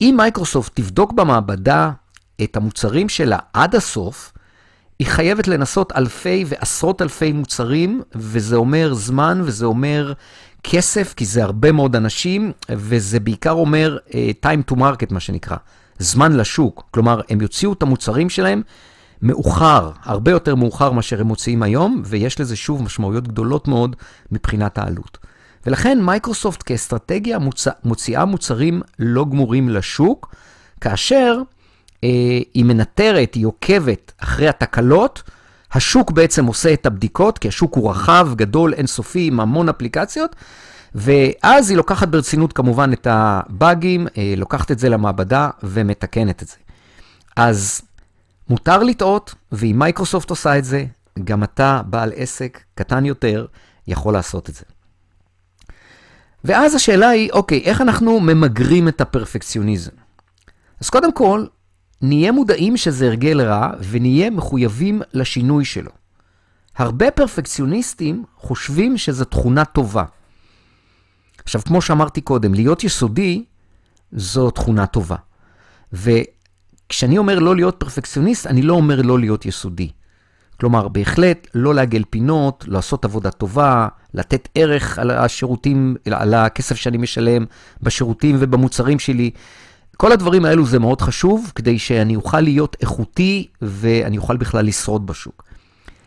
אם 0.00 0.14
מייקרוסופט 0.16 0.76
תבדוק 0.76 1.12
במעבדה 1.12 1.90
את 2.42 2.56
המוצרים 2.56 3.08
שלה 3.08 3.38
עד 3.52 3.74
הסוף, 3.74 4.32
היא 4.98 5.06
חייבת 5.06 5.48
לנסות 5.48 5.92
אלפי 5.96 6.44
ועשרות 6.48 7.02
אלפי 7.02 7.32
מוצרים, 7.32 8.02
וזה 8.14 8.56
אומר 8.56 8.94
זמן 8.94 9.40
וזה 9.44 9.66
אומר 9.66 10.12
כסף, 10.62 11.14
כי 11.14 11.24
זה 11.24 11.44
הרבה 11.44 11.72
מאוד 11.72 11.96
אנשים, 11.96 12.52
וזה 12.70 13.20
בעיקר 13.20 13.50
אומר 13.50 13.98
uh, 14.08 14.12
time 14.44 14.72
to 14.72 14.76
market, 14.76 15.14
מה 15.14 15.20
שנקרא, 15.20 15.56
זמן 15.98 16.36
לשוק. 16.36 16.88
כלומר, 16.90 17.20
הם 17.28 17.40
יוציאו 17.40 17.72
את 17.72 17.82
המוצרים 17.82 18.30
שלהם 18.30 18.62
מאוחר, 19.22 19.90
הרבה 20.02 20.30
יותר 20.30 20.54
מאוחר 20.54 20.92
מאשר 20.92 21.20
הם 21.20 21.26
מוציאים 21.26 21.62
היום, 21.62 22.02
ויש 22.04 22.40
לזה 22.40 22.56
שוב 22.56 22.82
משמעויות 22.82 23.28
גדולות 23.28 23.68
מאוד 23.68 23.96
מבחינת 24.32 24.78
העלות. 24.78 25.18
ולכן 25.66 25.98
מייקרוסופט 26.02 26.62
כאסטרטגיה 26.66 27.38
מוצא, 27.38 27.70
מוציאה 27.84 28.24
מוצרים 28.24 28.82
לא 28.98 29.24
גמורים 29.24 29.68
לשוק, 29.68 30.34
כאשר 30.80 31.38
אה, 32.04 32.08
היא 32.54 32.64
מנטרת, 32.64 33.34
היא 33.34 33.46
עוקבת 33.46 34.12
אחרי 34.18 34.48
התקלות, 34.48 35.22
השוק 35.72 36.10
בעצם 36.10 36.46
עושה 36.46 36.72
את 36.72 36.86
הבדיקות, 36.86 37.38
כי 37.38 37.48
השוק 37.48 37.76
הוא 37.76 37.90
רחב, 37.90 38.28
גדול, 38.34 38.74
אינסופי, 38.74 39.26
עם 39.26 39.40
המון 39.40 39.68
אפליקציות, 39.68 40.36
ואז 40.94 41.70
היא 41.70 41.76
לוקחת 41.76 42.08
ברצינות 42.08 42.52
כמובן 42.52 42.92
את 42.92 43.06
הבאגים, 43.10 44.06
אה, 44.18 44.34
לוקחת 44.36 44.70
את 44.70 44.78
זה 44.78 44.88
למעבדה 44.88 45.50
ומתקנת 45.62 46.42
את 46.42 46.48
זה. 46.48 46.56
אז 47.36 47.80
מותר 48.48 48.82
לטעות, 48.82 49.34
ואם 49.52 49.78
מייקרוסופט 49.78 50.30
עושה 50.30 50.58
את 50.58 50.64
זה, 50.64 50.84
גם 51.24 51.44
אתה, 51.44 51.80
בעל 51.86 52.12
עסק 52.16 52.60
קטן 52.74 53.04
יותר, 53.04 53.46
יכול 53.86 54.12
לעשות 54.12 54.50
את 54.50 54.54
זה. 54.54 54.75
ואז 56.44 56.74
השאלה 56.74 57.08
היא, 57.08 57.30
אוקיי, 57.32 57.62
איך 57.64 57.80
אנחנו 57.80 58.20
ממגרים 58.20 58.88
את 58.88 59.00
הפרפקציוניזם? 59.00 59.92
אז 60.80 60.90
קודם 60.90 61.12
כל, 61.12 61.46
נהיה 62.02 62.32
מודעים 62.32 62.76
שזה 62.76 63.06
הרגל 63.06 63.40
רע 63.40 63.70
ונהיה 63.90 64.30
מחויבים 64.30 65.02
לשינוי 65.12 65.64
שלו. 65.64 65.90
הרבה 66.76 67.10
פרפקציוניסטים 67.10 68.24
חושבים 68.36 68.98
שזו 68.98 69.24
תכונה 69.24 69.64
טובה. 69.64 70.04
עכשיו, 71.44 71.60
כמו 71.64 71.82
שאמרתי 71.82 72.20
קודם, 72.20 72.54
להיות 72.54 72.84
יסודי 72.84 73.44
זו 74.12 74.50
תכונה 74.50 74.86
טובה. 74.86 75.16
וכשאני 75.92 77.18
אומר 77.18 77.38
לא 77.38 77.56
להיות 77.56 77.76
פרפקציוניסט, 77.78 78.46
אני 78.46 78.62
לא 78.62 78.74
אומר 78.74 79.02
לא 79.02 79.18
להיות 79.18 79.46
יסודי. 79.46 79.90
כלומר, 80.60 80.88
בהחלט 80.88 81.46
לא 81.54 81.74
לעגל 81.74 82.02
פינות, 82.10 82.64
לעשות 82.68 83.04
עבודה 83.04 83.30
טובה, 83.30 83.88
לתת 84.14 84.48
ערך 84.54 84.98
על 84.98 85.10
השירותים, 85.10 85.96
על 86.10 86.34
הכסף 86.34 86.76
שאני 86.76 86.96
משלם 86.96 87.44
בשירותים 87.82 88.36
ובמוצרים 88.38 88.98
שלי. 88.98 89.30
כל 89.96 90.12
הדברים 90.12 90.44
האלו 90.44 90.66
זה 90.66 90.78
מאוד 90.78 91.00
חשוב, 91.00 91.52
כדי 91.54 91.78
שאני 91.78 92.16
אוכל 92.16 92.40
להיות 92.40 92.76
איכותי 92.80 93.46
ואני 93.62 94.18
אוכל 94.18 94.36
בכלל 94.36 94.66
לשרוד 94.66 95.06
בשוק. 95.06 95.42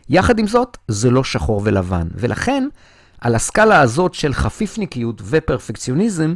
יחד 0.08 0.38
עם 0.38 0.46
זאת, 0.46 0.76
זה 0.88 1.10
לא 1.10 1.24
שחור 1.24 1.60
ולבן, 1.64 2.08
ולכן, 2.14 2.68
על 3.20 3.34
הסקאלה 3.34 3.80
הזאת 3.80 4.14
של 4.14 4.34
חפיפניקיות 4.34 5.22
ופרפקציוניזם, 5.24 6.34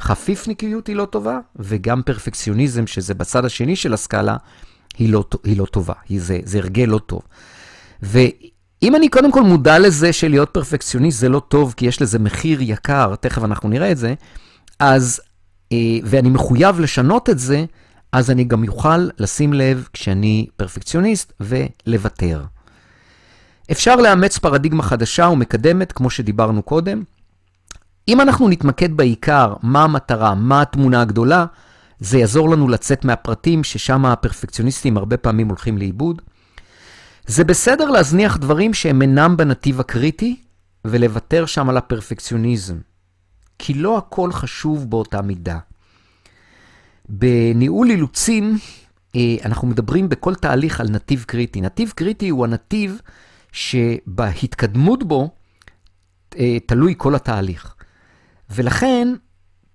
חפיפניקיות 0.00 0.86
היא 0.86 0.96
לא 0.96 1.04
טובה, 1.04 1.38
וגם 1.56 2.02
פרפקציוניזם, 2.02 2.86
שזה 2.86 3.14
בצד 3.14 3.44
השני 3.44 3.76
של 3.76 3.94
הסקאלה, 3.94 4.36
היא 4.98 5.12
לא, 5.12 5.24
היא 5.44 5.58
לא 5.58 5.64
טובה, 5.64 5.94
היא 6.08 6.20
זה, 6.20 6.38
זה 6.44 6.58
הרגל 6.58 6.84
לא 6.84 6.98
טוב. 6.98 7.22
ואם 8.02 8.96
אני 8.96 9.08
קודם 9.08 9.32
כל 9.32 9.42
מודע 9.42 9.78
לזה 9.78 10.12
שלהיות 10.12 10.50
פרפקציוניסט 10.50 11.20
זה 11.20 11.28
לא 11.28 11.40
טוב, 11.48 11.74
כי 11.76 11.86
יש 11.86 12.02
לזה 12.02 12.18
מחיר 12.18 12.58
יקר, 12.62 13.14
תכף 13.20 13.44
אנחנו 13.44 13.68
נראה 13.68 13.92
את 13.92 13.96
זה, 13.96 14.14
אז 14.78 15.20
אה, 15.72 15.98
ואני 16.04 16.30
מחויב 16.30 16.80
לשנות 16.80 17.30
את 17.30 17.38
זה, 17.38 17.64
אז 18.12 18.30
אני 18.30 18.44
גם 18.44 18.64
יוכל 18.64 19.08
לשים 19.18 19.52
לב 19.52 19.88
כשאני 19.92 20.46
פרפקציוניסט 20.56 21.32
ולוותר. 21.40 22.44
אפשר 23.70 23.96
לאמץ 23.96 24.38
פרדיגמה 24.38 24.82
חדשה 24.82 25.28
ומקדמת, 25.28 25.92
כמו 25.92 26.10
שדיברנו 26.10 26.62
קודם. 26.62 27.02
אם 28.08 28.20
אנחנו 28.20 28.48
נתמקד 28.48 28.96
בעיקר, 28.96 29.54
מה 29.62 29.84
המטרה, 29.84 30.34
מה 30.34 30.62
התמונה 30.62 31.00
הגדולה, 31.00 31.46
זה 32.00 32.18
יעזור 32.18 32.50
לנו 32.50 32.68
לצאת 32.68 33.04
מהפרטים, 33.04 33.64
ששם 33.64 34.06
הפרפקציוניסטים 34.06 34.96
הרבה 34.96 35.16
פעמים 35.16 35.48
הולכים 35.48 35.78
לאיבוד. 35.78 36.22
זה 37.26 37.44
בסדר 37.44 37.90
להזניח 37.90 38.36
דברים 38.36 38.74
שהם 38.74 39.02
אינם 39.02 39.36
בנתיב 39.36 39.80
הקריטי, 39.80 40.36
ולוותר 40.84 41.46
שם 41.46 41.68
על 41.68 41.76
הפרפקציוניזם. 41.76 42.76
כי 43.58 43.74
לא 43.74 43.98
הכל 43.98 44.32
חשוב 44.32 44.90
באותה 44.90 45.22
מידה. 45.22 45.58
בניהול 47.08 47.90
אילוצים, 47.90 48.58
אה, 49.16 49.36
אנחנו 49.44 49.68
מדברים 49.68 50.08
בכל 50.08 50.34
תהליך 50.34 50.80
על 50.80 50.88
נתיב 50.88 51.24
קריטי. 51.26 51.60
נתיב 51.60 51.92
קריטי 51.96 52.28
הוא 52.28 52.44
הנתיב 52.44 53.00
שבהתקדמות 53.52 55.04
בו 55.04 55.30
אה, 56.38 56.56
תלוי 56.66 56.94
כל 56.96 57.14
התהליך. 57.14 57.74
ולכן, 58.50 59.08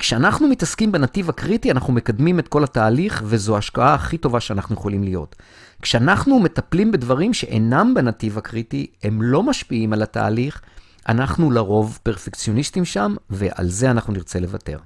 כשאנחנו 0.03 0.47
מתעסקים 0.47 0.91
בנתיב 0.91 1.29
הקריטי, 1.29 1.71
אנחנו 1.71 1.93
מקדמים 1.93 2.39
את 2.39 2.47
כל 2.47 2.63
התהליך, 2.63 3.23
וזו 3.25 3.55
ההשקעה 3.55 3.93
הכי 3.93 4.17
טובה 4.17 4.39
שאנחנו 4.39 4.75
יכולים 4.75 5.03
להיות. 5.03 5.35
כשאנחנו 5.81 6.39
מטפלים 6.39 6.91
בדברים 6.91 7.33
שאינם 7.33 7.93
בנתיב 7.93 8.37
הקריטי, 8.37 8.87
הם 9.03 9.21
לא 9.21 9.43
משפיעים 9.43 9.93
על 9.93 10.03
התהליך, 10.03 10.61
אנחנו 11.09 11.51
לרוב 11.51 11.99
פרפקציוניסטים 12.03 12.85
שם, 12.85 13.15
ועל 13.29 13.69
זה 13.69 13.91
אנחנו 13.91 14.13
נרצה 14.13 14.39
לוותר. 14.39 14.77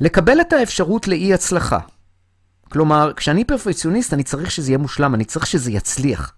לקבל 0.00 0.40
את 0.40 0.52
האפשרות 0.52 1.08
לאי 1.08 1.34
הצלחה. 1.34 1.78
כלומר, 2.68 3.12
כשאני 3.16 3.44
פרפקציוניסט, 3.44 4.14
אני 4.14 4.22
צריך 4.22 4.50
שזה 4.50 4.70
יהיה 4.70 4.78
מושלם, 4.78 5.14
אני 5.14 5.24
צריך 5.24 5.46
שזה 5.46 5.70
יצליח. 5.70 6.32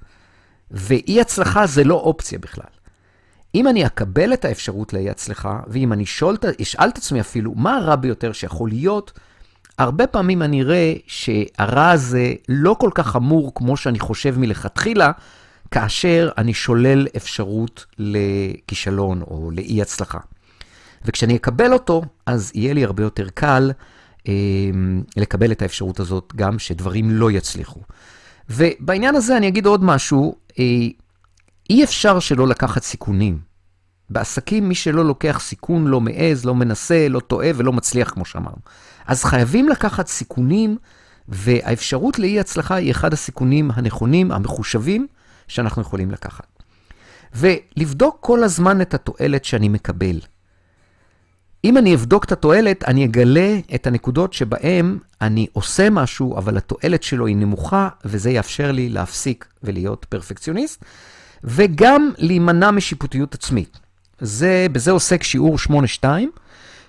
ואי 0.71 1.21
הצלחה 1.21 1.67
זה 1.67 1.85
לא 1.85 1.95
אופציה 1.95 2.39
בכלל. 2.39 2.76
אם 3.57 3.69
אני 3.69 3.87
אקבל 3.87 4.33
את 4.33 4.45
האפשרות 4.45 4.93
לאי 4.93 5.11
הצלחה, 5.11 5.61
ואם 5.67 5.93
אני 5.93 6.07
שואל, 6.07 6.37
אשאל 6.63 6.89
את 6.89 6.99
עצמי 6.99 7.21
אפילו, 7.21 7.55
מה 7.55 7.77
הרע 7.77 7.97
ביותר 7.97 8.33
שיכול 8.33 8.69
להיות, 8.69 9.13
הרבה 9.79 10.07
פעמים 10.07 10.43
אני 10.43 10.63
אראה 10.63 10.95
שהרע 11.07 11.91
הזה 11.91 12.33
לא 12.49 12.77
כל 12.79 12.91
כך 12.95 13.07
חמור 13.07 13.53
כמו 13.55 13.77
שאני 13.77 13.99
חושב 13.99 14.39
מלכתחילה, 14.39 15.11
כאשר 15.71 16.31
אני 16.39 16.55
שולל 16.55 17.07
אפשרות 17.17 17.87
לכישלון 17.99 19.23
או 19.23 19.51
לאי 19.51 19.83
הצלחה. 19.83 20.19
וכשאני 21.05 21.37
אקבל 21.37 21.73
אותו, 21.73 22.03
אז 22.27 22.53
יהיה 22.55 22.75
לי 22.75 22.85
הרבה 22.85 23.03
יותר 23.03 23.29
קל 23.35 23.73
אה, 24.29 24.33
לקבל 25.17 25.53
את 25.53 25.63
האפשרות 25.63 26.01
הזאת, 26.01 26.33
גם 26.37 26.59
שדברים 26.59 27.11
לא 27.11 27.31
יצליחו. 27.31 27.81
ובעניין 28.51 29.15
הזה 29.15 29.37
אני 29.37 29.49
אגיד 29.49 29.67
עוד 29.67 29.85
משהו, 29.85 30.37
אה, 30.59 30.65
אי 31.71 31.85
אפשר 31.85 32.19
שלא 32.19 32.49
לקחת 32.49 32.83
סיכונים. 32.83 33.39
בעסקים, 34.11 34.69
מי 34.69 34.75
שלא 34.75 35.05
לוקח 35.05 35.41
סיכון, 35.43 35.87
לא 35.87 36.01
מעז, 36.01 36.45
לא 36.45 36.55
מנסה, 36.55 37.09
לא 37.09 37.21
טועה 37.21 37.51
ולא 37.55 37.73
מצליח, 37.73 38.11
כמו 38.11 38.25
שאמרנו. 38.25 38.57
אז 39.07 39.25
חייבים 39.25 39.69
לקחת 39.69 40.07
סיכונים, 40.07 40.77
והאפשרות 41.29 42.19
לאי 42.19 42.41
הצלחה 42.41 42.75
היא 42.75 42.91
אחד 42.91 43.13
הסיכונים 43.13 43.71
הנכונים, 43.75 44.33
המחושבים, 44.33 45.07
שאנחנו 45.49 45.83
יכולים 45.83 46.11
לקחת. 46.11 46.63
ולבדוק 47.35 48.17
כל 48.21 48.45
הזמן 48.45 48.81
את 48.81 48.95
התועלת 48.95 49.45
שאני 49.45 49.69
מקבל. 49.69 50.21
אם 51.65 51.77
אני 51.77 51.95
אבדוק 51.95 52.25
את 52.25 52.33
התועלת, 52.33 52.85
אני 52.85 53.05
אגלה 53.05 53.59
את 53.75 53.87
הנקודות 53.87 54.33
שבהן 54.33 54.99
אני 55.21 55.47
עושה 55.53 55.91
משהו, 55.91 56.39
אבל 56.39 56.57
התועלת 56.57 57.03
שלו 57.03 57.27
היא 57.27 57.37
נמוכה, 57.37 57.89
וזה 58.05 58.31
יאפשר 58.31 58.73
לי 58.73 58.89
להפסיק 58.89 59.47
ולהיות 59.63 60.07
פרפקציוניסט, 60.09 60.85
וגם 61.47 62.11
להימנע 62.19 62.71
משיפוטיות 62.71 63.35
עצמית. 63.35 63.79
זה, 64.21 64.67
בזה 64.73 64.91
עוסק 64.91 65.23
שיעור 65.23 65.57
8.2. 66.03 66.05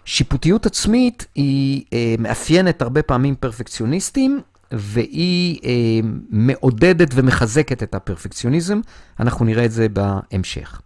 שיפוטיות 0.05 0.65
עצמית 0.65 1.25
היא 1.35 1.83
אה, 1.93 2.15
מאפיינת 2.19 2.81
הרבה 2.81 3.01
פעמים 3.01 3.35
פרפקציוניסטים, 3.35 4.41
והיא 4.71 5.59
אה, 5.63 6.09
מעודדת 6.29 7.09
ומחזקת 7.13 7.83
את 7.83 7.95
הפרפקציוניזם. 7.95 8.79
אנחנו 9.19 9.45
נראה 9.45 9.65
את 9.65 9.71
זה 9.71 9.87
בהמשך. 9.89 10.81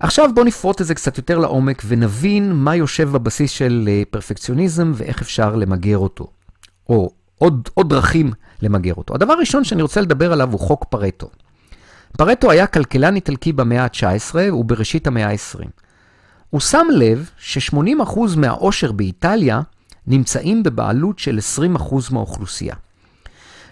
עכשיו 0.00 0.30
בואו 0.34 0.46
נפרוט 0.46 0.80
את 0.80 0.86
זה 0.86 0.94
קצת 0.94 1.18
יותר 1.18 1.38
לעומק 1.38 1.82
ונבין 1.86 2.52
מה 2.52 2.76
יושב 2.76 3.08
בבסיס 3.08 3.50
של 3.50 3.88
אה, 3.88 4.02
פרפקציוניזם 4.10 4.92
ואיך 4.94 5.22
אפשר 5.22 5.56
למגר 5.56 5.98
אותו, 5.98 6.26
או 6.88 7.10
עוד, 7.38 7.68
עוד 7.74 7.88
דרכים 7.88 8.32
למגר 8.62 8.94
אותו. 8.94 9.14
הדבר 9.14 9.32
הראשון 9.32 9.64
שאני 9.64 9.82
רוצה 9.82 10.00
לדבר 10.00 10.32
עליו 10.32 10.52
הוא 10.52 10.60
חוק 10.60 10.84
פרטו. 10.84 11.30
פרטו 12.16 12.50
היה 12.50 12.66
כלכלן 12.66 13.14
איטלקי 13.14 13.52
במאה 13.52 13.84
ה-19 13.84 14.52
ובראשית 14.52 15.06
המאה 15.06 15.30
ה-20. 15.30 15.68
הוא 16.50 16.60
שם 16.60 16.86
לב 16.92 17.30
ש-80% 17.38 18.18
מהעושר 18.36 18.92
באיטליה 18.92 19.60
נמצאים 20.06 20.62
בבעלות 20.62 21.18
של 21.18 21.38
20% 21.78 21.94
מהאוכלוסייה. 22.10 22.74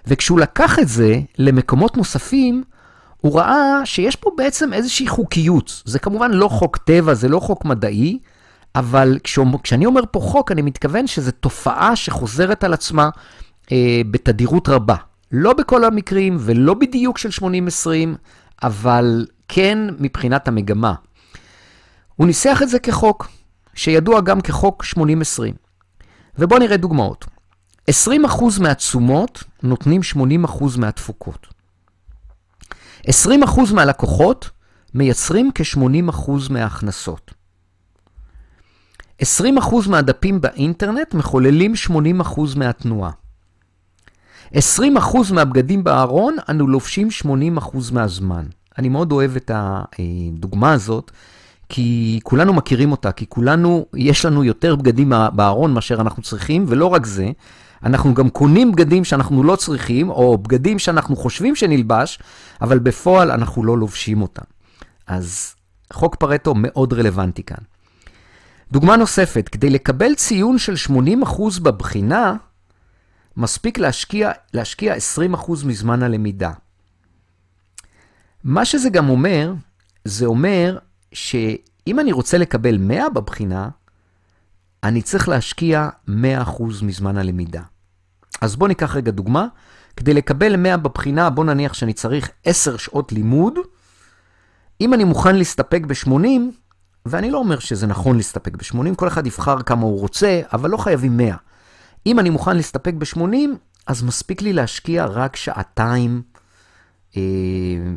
וכשהוא 0.06 0.40
לקח 0.40 0.78
את 0.78 0.88
זה 0.88 1.20
למקומות 1.38 1.96
נוספים, 1.96 2.64
הוא 3.20 3.38
ראה 3.38 3.80
שיש 3.84 4.16
פה 4.16 4.30
בעצם 4.36 4.72
איזושהי 4.72 5.08
חוקיות. 5.08 5.82
זה 5.84 5.98
כמובן 5.98 6.30
לא 6.30 6.48
חוק 6.48 6.76
טבע, 6.76 7.14
זה 7.14 7.28
לא 7.28 7.40
חוק 7.40 7.64
מדעי, 7.64 8.18
אבל 8.74 9.18
כשאני 9.62 9.86
אומר 9.86 10.02
פה 10.10 10.20
חוק, 10.20 10.52
אני 10.52 10.62
מתכוון 10.62 11.06
שזו 11.06 11.30
תופעה 11.30 11.96
שחוזרת 11.96 12.64
על 12.64 12.72
עצמה 12.72 13.08
אה, 13.72 14.00
בתדירות 14.10 14.68
רבה. 14.68 14.96
לא 15.36 15.52
בכל 15.52 15.84
המקרים 15.84 16.36
ולא 16.40 16.74
בדיוק 16.74 17.18
של 17.18 17.28
80-20, 17.28 17.44
אבל 18.62 19.26
כן 19.48 19.78
מבחינת 19.98 20.48
המגמה. 20.48 20.94
הוא 22.16 22.26
ניסח 22.26 22.62
את 22.62 22.68
זה 22.68 22.78
כחוק, 22.78 23.28
שידוע 23.74 24.20
גם 24.20 24.40
כחוק 24.40 24.85
80-20. 24.85 24.98
ובואו 26.38 26.61
נראה 26.61 26.76
דוגמאות. 26.76 27.24
20% 27.90 27.92
מהתשומות 28.61 29.44
נותנים 29.62 30.00
80% 30.46 30.78
מהתפוקות. 30.78 31.46
20% 33.09 33.11
מהלקוחות 33.74 34.50
מייצרים 34.94 35.50
כ-80% 35.54 36.30
מההכנסות. 36.50 37.35
20% 39.22 39.26
מהדפים 39.88 40.40
באינטרנט 40.40 41.14
מחוללים 41.14 41.72
80% 42.22 42.40
מהתנועה. 42.56 43.11
20% 44.54 44.58
מהבגדים 45.32 45.84
בארון 45.84 46.36
אנו 46.48 46.66
לובשים 46.66 47.08
80% 47.58 47.92
מהזמן. 47.92 48.44
אני 48.78 48.88
מאוד 48.88 49.12
אוהב 49.12 49.36
את 49.36 49.50
הדוגמה 49.54 50.72
הזאת, 50.72 51.10
כי 51.68 52.20
כולנו 52.22 52.52
מכירים 52.52 52.92
אותה, 52.92 53.12
כי 53.12 53.26
כולנו, 53.28 53.86
יש 53.96 54.24
לנו 54.24 54.44
יותר 54.44 54.76
בגדים 54.76 55.12
בארון 55.32 55.72
מאשר 55.72 56.00
אנחנו 56.00 56.22
צריכים, 56.22 56.64
ולא 56.68 56.86
רק 56.86 57.06
זה, 57.06 57.30
אנחנו 57.84 58.14
גם 58.14 58.30
קונים 58.30 58.72
בגדים 58.72 59.04
שאנחנו 59.04 59.44
לא 59.44 59.56
צריכים, 59.56 60.10
או 60.10 60.38
בגדים 60.38 60.78
שאנחנו 60.78 61.16
חושבים 61.16 61.56
שנלבש, 61.56 62.18
אבל 62.60 62.78
בפועל 62.78 63.30
אנחנו 63.30 63.64
לא 63.64 63.78
לובשים 63.78 64.22
אותם. 64.22 64.42
אז 65.06 65.54
חוק 65.92 66.14
פרטו 66.16 66.54
מאוד 66.56 66.92
רלוונטי 66.92 67.42
כאן. 67.42 67.64
דוגמה 68.72 68.96
נוספת, 68.96 69.48
כדי 69.48 69.70
לקבל 69.70 70.14
ציון 70.14 70.58
של 70.58 70.74
80% 71.24 71.60
בבחינה, 71.62 72.34
מספיק 73.37 73.79
להשקיע, 73.79 74.31
להשקיע 74.55 74.94
20% 75.35 75.53
מזמן 75.66 76.03
הלמידה. 76.03 76.53
מה 78.44 78.64
שזה 78.64 78.90
גם 78.90 79.09
אומר, 79.09 79.53
זה 80.05 80.27
אומר 80.27 80.79
שאם 81.12 82.01
אני 82.01 82.12
רוצה 82.12 82.38
לקבל 82.38 82.79
100 82.79 83.09
בבחינה, 83.09 83.68
אני 84.85 85.03
צריך 85.03 85.29
להשקיע 85.29 85.88
100% 86.09 86.12
מזמן 86.83 87.16
הלמידה. 87.16 87.62
אז 88.40 88.57
בואו 88.57 88.68
ניקח 88.68 88.97
רגע 88.97 89.11
דוגמה. 89.11 89.47
כדי 89.97 90.14
לקבל 90.14 90.57
100 90.57 90.77
בבחינה, 90.77 91.31
בואו 91.31 91.47
נניח 91.47 91.75
שאני 91.75 91.92
צריך 91.92 92.31
10 92.44 92.77
שעות 92.77 93.12
לימוד. 93.12 93.55
אם 94.81 94.94
אני 94.94 95.05
מוכן 95.05 95.37
להסתפק 95.37 95.83
ב-80, 95.87 96.27
ואני 97.07 97.31
לא 97.31 97.38
אומר 97.38 97.59
שזה 97.59 97.87
נכון 97.87 98.16
להסתפק 98.16 98.57
ב-80, 98.57 98.94
כל 98.97 99.09
אחד 99.09 99.27
יבחר 99.27 99.62
כמה 99.62 99.83
הוא 99.83 100.01
רוצה, 100.01 100.40
אבל 100.53 100.70
לא 100.70 100.77
חייבים 100.77 101.16
100. 101.16 101.37
אם 102.06 102.18
אני 102.18 102.30
מוכן 102.30 102.56
להסתפק 102.56 102.94
ב-80, 102.98 103.36
אז 103.86 104.02
מספיק 104.02 104.42
לי 104.42 104.52
להשקיע 104.52 105.04
רק 105.04 105.36
שעתיים 105.36 106.22
אה, 107.16 107.22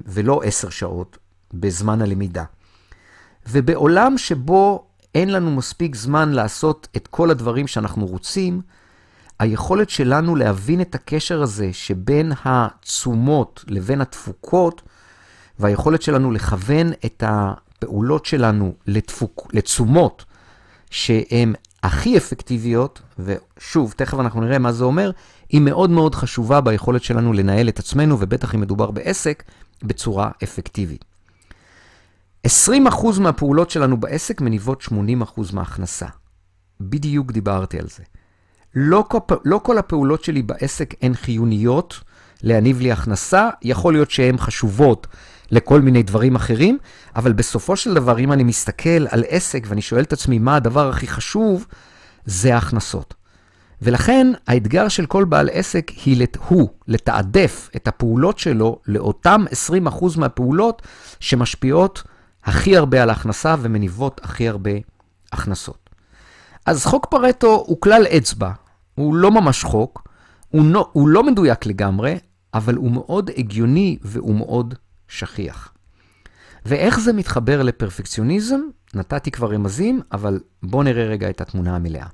ולא 0.06 0.42
10 0.44 0.70
שעות 0.70 1.18
בזמן 1.54 2.02
הלמידה. 2.02 2.44
ובעולם 3.50 4.18
שבו 4.18 4.88
אין 5.16 5.30
לנו 5.30 5.56
מספיק 5.56 5.96
זמן 5.96 6.30
לעשות 6.30 6.88
את 6.98 7.08
כל 7.08 7.32
הדברים 7.32 7.68
שאנחנו 7.68 8.06
רוצים, 8.06 8.62
היכולת 9.40 9.90
שלנו 9.90 10.36
להבין 10.36 10.82
את 10.82 10.96
הקשר 10.96 11.42
הזה 11.42 11.70
שבין 11.74 12.32
התשומות 12.46 13.66
לבין 13.68 14.02
התפוקות, 14.02 14.82
והיכולת 15.60 16.02
שלנו 16.02 16.32
לכוון 16.32 16.92
את 17.06 17.24
הפעולות 17.28 18.26
שלנו 18.26 18.74
לתפוק, 18.88 19.48
לתשומות 19.54 20.26
שהן 20.90 21.54
הכי 21.84 22.18
אפקטיביות, 22.18 23.02
ושוב, 23.20 23.94
תכף 23.98 24.20
אנחנו 24.20 24.42
נראה 24.42 24.60
מה 24.60 24.72
זה 24.72 24.84
אומר, 24.84 25.12
היא 25.50 25.62
מאוד 25.62 25.90
מאוד 25.90 26.16
חשובה 26.16 26.62
ביכולת 26.62 27.04
שלנו 27.04 27.34
לנהל 27.34 27.70
את 27.70 27.80
עצמנו, 27.80 28.18
ובטח 28.20 28.56
אם 28.56 28.62
מדובר 28.62 28.92
בעסק, 28.92 29.44
בצורה 29.84 30.32
אפקטיבית. 30.44 31.06
20% 32.48 32.50
מהפעולות 33.20 33.70
שלנו 33.70 33.98
בעסק 33.98 34.42
מניבות 34.42 34.84
80% 34.84 34.94
מההכנסה. 35.54 36.06
בדיוק 36.82 37.32
דיברתי 37.32 37.80
על 37.80 37.88
זה. 37.88 38.04
לא 38.76 39.06
כל, 39.08 39.36
לא 39.46 39.60
כל 39.64 39.78
הפעולות 39.78 40.24
שלי 40.24 40.42
בעסק 40.42 40.94
הן 41.02 41.14
חיוניות 41.14 42.00
להניב 42.44 42.80
לי 42.80 42.92
הכנסה, 42.92 43.50
יכול 43.62 43.94
להיות 43.94 44.12
שהן 44.12 44.38
חשובות 44.38 45.08
לכל 45.52 45.82
מיני 45.82 46.04
דברים 46.04 46.36
אחרים, 46.36 46.78
אבל 47.16 47.34
בסופו 47.34 47.76
של 47.76 47.94
דבר, 47.94 48.20
אם 48.20 48.32
אני 48.32 48.44
מסתכל 48.44 49.08
על 49.10 49.24
עסק 49.28 49.64
ואני 49.68 49.82
שואל 49.82 50.04
את 50.04 50.14
עצמי 50.14 50.40
מה 50.40 50.56
הדבר 50.56 50.90
הכי 50.90 51.08
חשוב, 51.08 51.66
זה 52.26 52.56
ההכנסות. 52.56 53.14
ולכן 53.82 54.28
האתגר 54.48 54.88
של 54.88 55.06
כל 55.06 55.26
בעל 55.26 55.50
עסק 55.52 55.92
היא, 56.06 56.28
הוא 56.48 56.70
לתעדף 56.88 57.70
את 57.76 57.88
הפעולות 57.88 58.40
שלו 58.40 58.80
לאותם 58.88 59.46
20% 59.88 60.20
מהפעולות 60.20 60.82
שמשפיעות 61.20 62.04
הכי 62.44 62.78
הרבה 62.78 63.04
על 63.04 63.10
ההכנסה 63.10 63.56
ומניבות 63.62 64.22
הכי 64.24 64.50
הרבה 64.50 64.72
הכנסות. 65.32 65.90
אז 66.66 66.86
חוק 66.86 67.06
פרטו 67.06 67.64
הוא 67.68 67.82
כלל 67.82 68.06
אצבע, 68.18 68.52
הוא 68.96 69.16
לא 69.16 69.32
ממש 69.32 69.64
חוק, 69.64 70.08
הוא 70.50 70.66
לא, 70.66 70.90
הוא 70.92 71.08
לא 71.08 71.24
מדויק 71.24 71.66
לגמרי, 71.66 72.18
אבל 72.54 72.76
הוא 72.76 72.92
מאוד 72.92 73.32
הגיוני 73.38 73.98
והוא 74.02 74.36
מאוד 74.36 74.74
שכיח. 75.08 75.74
ואיך 76.66 77.00
זה 77.00 77.14
מתחבר 77.14 77.64
לפרפקציוניזם? 77.64 78.60
נתתי 78.94 79.32
כבר 79.32 79.54
רמזים, 79.54 80.02
אבל 80.12 80.40
בואו 80.64 80.84
נראה 80.84 81.04
רגע 81.04 81.30
את 81.30 81.42
התמונה 81.42 81.76
המלאה. 81.76 82.08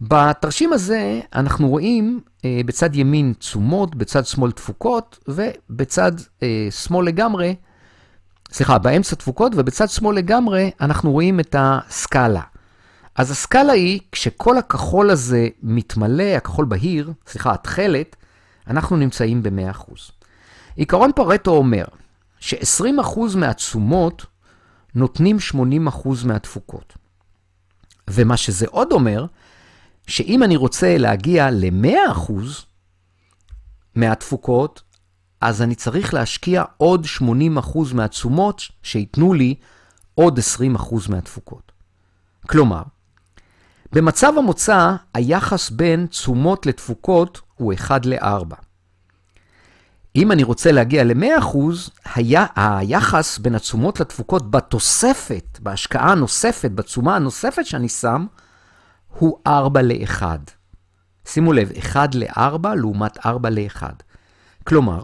בתרשים 0.00 0.72
הזה 0.72 1.20
אנחנו 1.34 1.68
רואים 1.68 2.20
אה, 2.44 2.60
בצד 2.66 2.96
ימין 2.96 3.32
תשומות, 3.38 3.94
בצד 3.94 4.26
שמאל 4.26 4.50
תפוקות, 4.50 5.18
ובצד 5.28 6.12
אה, 6.42 6.68
שמאל 6.70 7.06
לגמרי, 7.06 7.54
סליחה, 8.52 8.78
באמצע 8.78 9.16
תפוקות, 9.16 9.52
ובצד 9.56 9.88
שמאל 9.88 10.16
לגמרי 10.16 10.70
אנחנו 10.80 11.12
רואים 11.12 11.40
את 11.40 11.56
הסקאלה. 11.58 12.40
אז 13.16 13.30
הסקאלה 13.30 13.72
היא, 13.72 14.00
כשכל 14.12 14.58
הכחול 14.58 15.10
הזה 15.10 15.48
מתמלא, 15.62 16.22
הכחול 16.36 16.64
בהיר, 16.64 17.12
סליחה, 17.26 17.52
התכלת, 17.52 18.16
אנחנו 18.66 18.96
נמצאים 18.96 19.42
ב-100%. 19.42 19.92
עיקרון 20.76 21.10
פרטו 21.16 21.50
אומר 21.50 21.84
ש-20% 22.40 23.36
מהתשומות 23.36 24.26
נותנים 24.94 25.36
80% 25.90 26.08
מהתפוקות. 26.24 26.94
ומה 28.10 28.36
שזה 28.36 28.66
עוד 28.70 28.92
אומר, 28.92 29.26
שאם 30.06 30.42
אני 30.42 30.56
רוצה 30.56 30.98
להגיע 30.98 31.50
ל-100% 31.50 32.32
מהתפוקות, 33.94 34.82
אז 35.40 35.62
אני 35.62 35.74
צריך 35.74 36.14
להשקיע 36.14 36.64
עוד 36.76 37.06
80% 37.18 37.78
מהתשומות 37.94 38.62
שייתנו 38.82 39.34
לי 39.34 39.54
עוד 40.14 40.38
20% 40.38 41.10
מהתפוקות. 41.10 41.72
כלומר, 42.48 42.82
במצב 43.92 44.32
המוצא, 44.38 44.94
היחס 45.14 45.70
בין 45.70 46.06
תשומות 46.06 46.66
לתפוקות 46.66 47.40
הוא 47.54 47.74
1 47.74 48.06
ל-4. 48.06 48.54
אם 50.16 50.32
אני 50.32 50.42
רוצה 50.42 50.72
להגיע 50.72 51.04
ל-100%, 51.04 51.58
היה, 52.14 52.46
היחס 52.56 53.38
בין 53.38 53.54
התשומות 53.54 54.00
לתפוקות 54.00 54.50
בתוספת, 54.50 55.58
בהשקעה 55.62 56.12
הנוספת, 56.12 56.70
בתשומה 56.70 57.16
הנוספת 57.16 57.66
שאני 57.66 57.88
שם, 57.88 58.26
הוא 59.18 59.38
4 59.46 59.82
ל-1. 59.82 60.22
שימו 61.26 61.52
לב, 61.52 61.72
1 61.78 62.14
ל-4 62.14 62.68
לעומת 62.76 63.26
4 63.26 63.50
ל-1. 63.50 63.82
כלומר, 64.64 65.02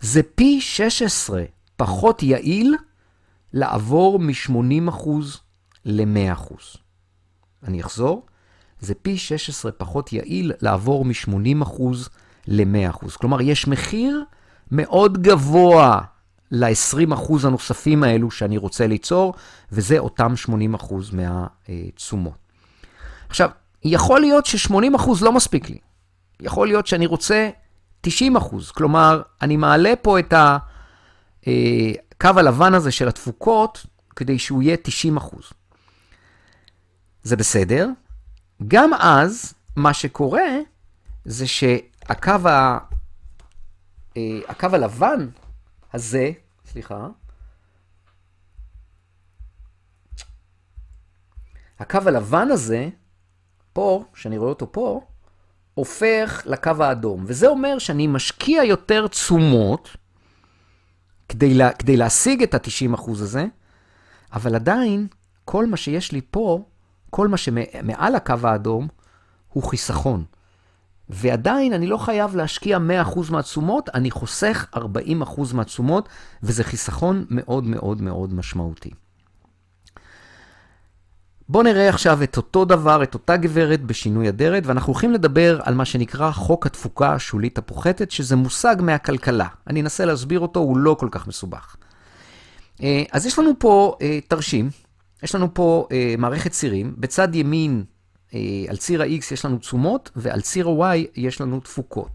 זה 0.00 0.22
פי 0.34 0.60
16 0.60 1.42
פחות 1.76 2.22
יעיל 2.22 2.76
לעבור 3.52 4.18
מ-80% 4.18 5.08
ל-100%. 5.84 6.54
אני 7.62 7.80
אחזור, 7.80 8.26
זה 8.80 8.94
פי 8.94 9.18
16 9.18 9.72
פחות 9.72 10.12
יעיל 10.12 10.52
לעבור 10.60 11.04
מ-80% 11.04 11.30
ל-100%. 11.30 12.23
כלומר, 13.16 13.40
יש 13.40 13.68
מחיר 13.68 14.24
מאוד 14.70 15.22
גבוה 15.22 16.00
ל-20% 16.50 17.46
הנוספים 17.46 18.02
האלו 18.02 18.30
שאני 18.30 18.56
רוצה 18.56 18.86
ליצור, 18.86 19.34
וזה 19.72 19.98
אותם 19.98 20.34
80% 20.78 20.94
מהתשומות. 21.12 22.38
עכשיו, 23.28 23.50
יכול 23.84 24.20
להיות 24.20 24.46
ש-80% 24.46 25.10
לא 25.20 25.32
מספיק 25.32 25.70
לי. 25.70 25.78
יכול 26.40 26.66
להיות 26.66 26.86
שאני 26.86 27.06
רוצה 27.06 27.50
90 28.00 28.36
כלומר, 28.70 29.22
אני 29.42 29.56
מעלה 29.56 29.92
פה 30.02 30.18
את 30.18 30.32
הקו 30.32 32.28
אה, 32.28 32.40
הלבן 32.40 32.74
הזה 32.74 32.90
של 32.90 33.08
התפוקות 33.08 33.86
כדי 34.16 34.38
שהוא 34.38 34.62
יהיה 34.62 34.76
90 34.82 35.18
זה 37.22 37.36
בסדר. 37.36 37.88
גם 38.68 38.90
אז, 38.98 39.54
מה 39.76 39.94
שקורה 39.94 40.58
זה 41.24 41.46
שהקו 42.08 42.48
ה... 42.48 42.78
אה, 44.16 44.40
הקו 44.48 44.66
הלבן 44.72 45.28
הזה, 45.92 46.30
סליחה, 46.66 47.08
הקו 51.78 51.98
הלבן 52.06 52.48
הזה, 52.50 52.88
פה, 53.72 54.04
שאני 54.14 54.38
רואה 54.38 54.50
אותו 54.50 54.72
פה, 54.72 55.00
הופך 55.74 56.42
לקו 56.46 56.70
האדום. 56.80 57.24
וזה 57.26 57.46
אומר 57.46 57.78
שאני 57.78 58.06
משקיע 58.06 58.64
יותר 58.64 59.08
תשומות 59.08 59.96
כדי, 61.28 61.54
לה, 61.54 61.72
כדי 61.72 61.96
להשיג 61.96 62.42
את 62.42 62.54
ה-90% 62.54 63.10
הזה, 63.10 63.46
אבל 64.32 64.54
עדיין, 64.54 65.06
כל 65.44 65.66
מה 65.66 65.76
שיש 65.76 66.12
לי 66.12 66.20
פה, 66.30 66.64
כל 67.10 67.28
מה 67.28 67.36
שמעל 67.36 68.14
הקו 68.14 68.34
האדום, 68.42 68.88
הוא 69.48 69.62
חיסכון. 69.62 70.24
ועדיין 71.08 71.72
אני 71.72 71.86
לא 71.86 71.96
חייב 71.96 72.36
להשקיע 72.36 72.78
100% 73.14 73.32
מהתשומות, 73.32 73.88
אני 73.94 74.10
חוסך 74.10 74.66
40% 74.76 74.80
מהתשומות, 75.54 76.08
וזה 76.42 76.64
חיסכון 76.64 77.24
מאוד 77.30 77.64
מאוד 77.64 78.02
מאוד 78.02 78.34
משמעותי. 78.34 78.90
בואו 81.48 81.62
נראה 81.62 81.88
עכשיו 81.88 82.22
את 82.22 82.36
אותו 82.36 82.64
דבר, 82.64 83.02
את 83.02 83.14
אותה 83.14 83.36
גברת 83.36 83.82
בשינוי 83.82 84.28
אדרת, 84.28 84.66
ואנחנו 84.66 84.92
הולכים 84.92 85.12
לדבר 85.12 85.60
על 85.62 85.74
מה 85.74 85.84
שנקרא 85.84 86.30
חוק 86.30 86.66
התפוקה 86.66 87.12
השולית 87.12 87.58
הפוחתת, 87.58 88.10
שזה 88.10 88.36
מושג 88.36 88.76
מהכלכלה. 88.80 89.46
אני 89.66 89.80
אנסה 89.80 90.04
להסביר 90.04 90.40
אותו, 90.40 90.60
הוא 90.60 90.76
לא 90.76 90.96
כל 91.00 91.08
כך 91.10 91.26
מסובך. 91.26 91.76
אה, 92.82 93.02
אז 93.12 93.26
יש 93.26 93.38
לנו 93.38 93.50
פה 93.58 93.96
אה, 94.02 94.18
תרשים, 94.28 94.70
יש 95.22 95.34
לנו 95.34 95.54
פה 95.54 95.86
אה, 95.92 96.14
מערכת 96.18 96.50
צירים, 96.50 96.94
בצד 96.98 97.34
ימין, 97.34 97.84
על 98.68 98.76
ציר 98.76 99.02
ה-X 99.02 99.32
יש 99.32 99.44
לנו 99.44 99.58
תשומות, 99.58 100.10
ועל 100.16 100.40
ציר 100.40 100.68
ה-Y 100.68 101.06
יש 101.16 101.40
לנו 101.40 101.60
תפוקות. 101.60 102.10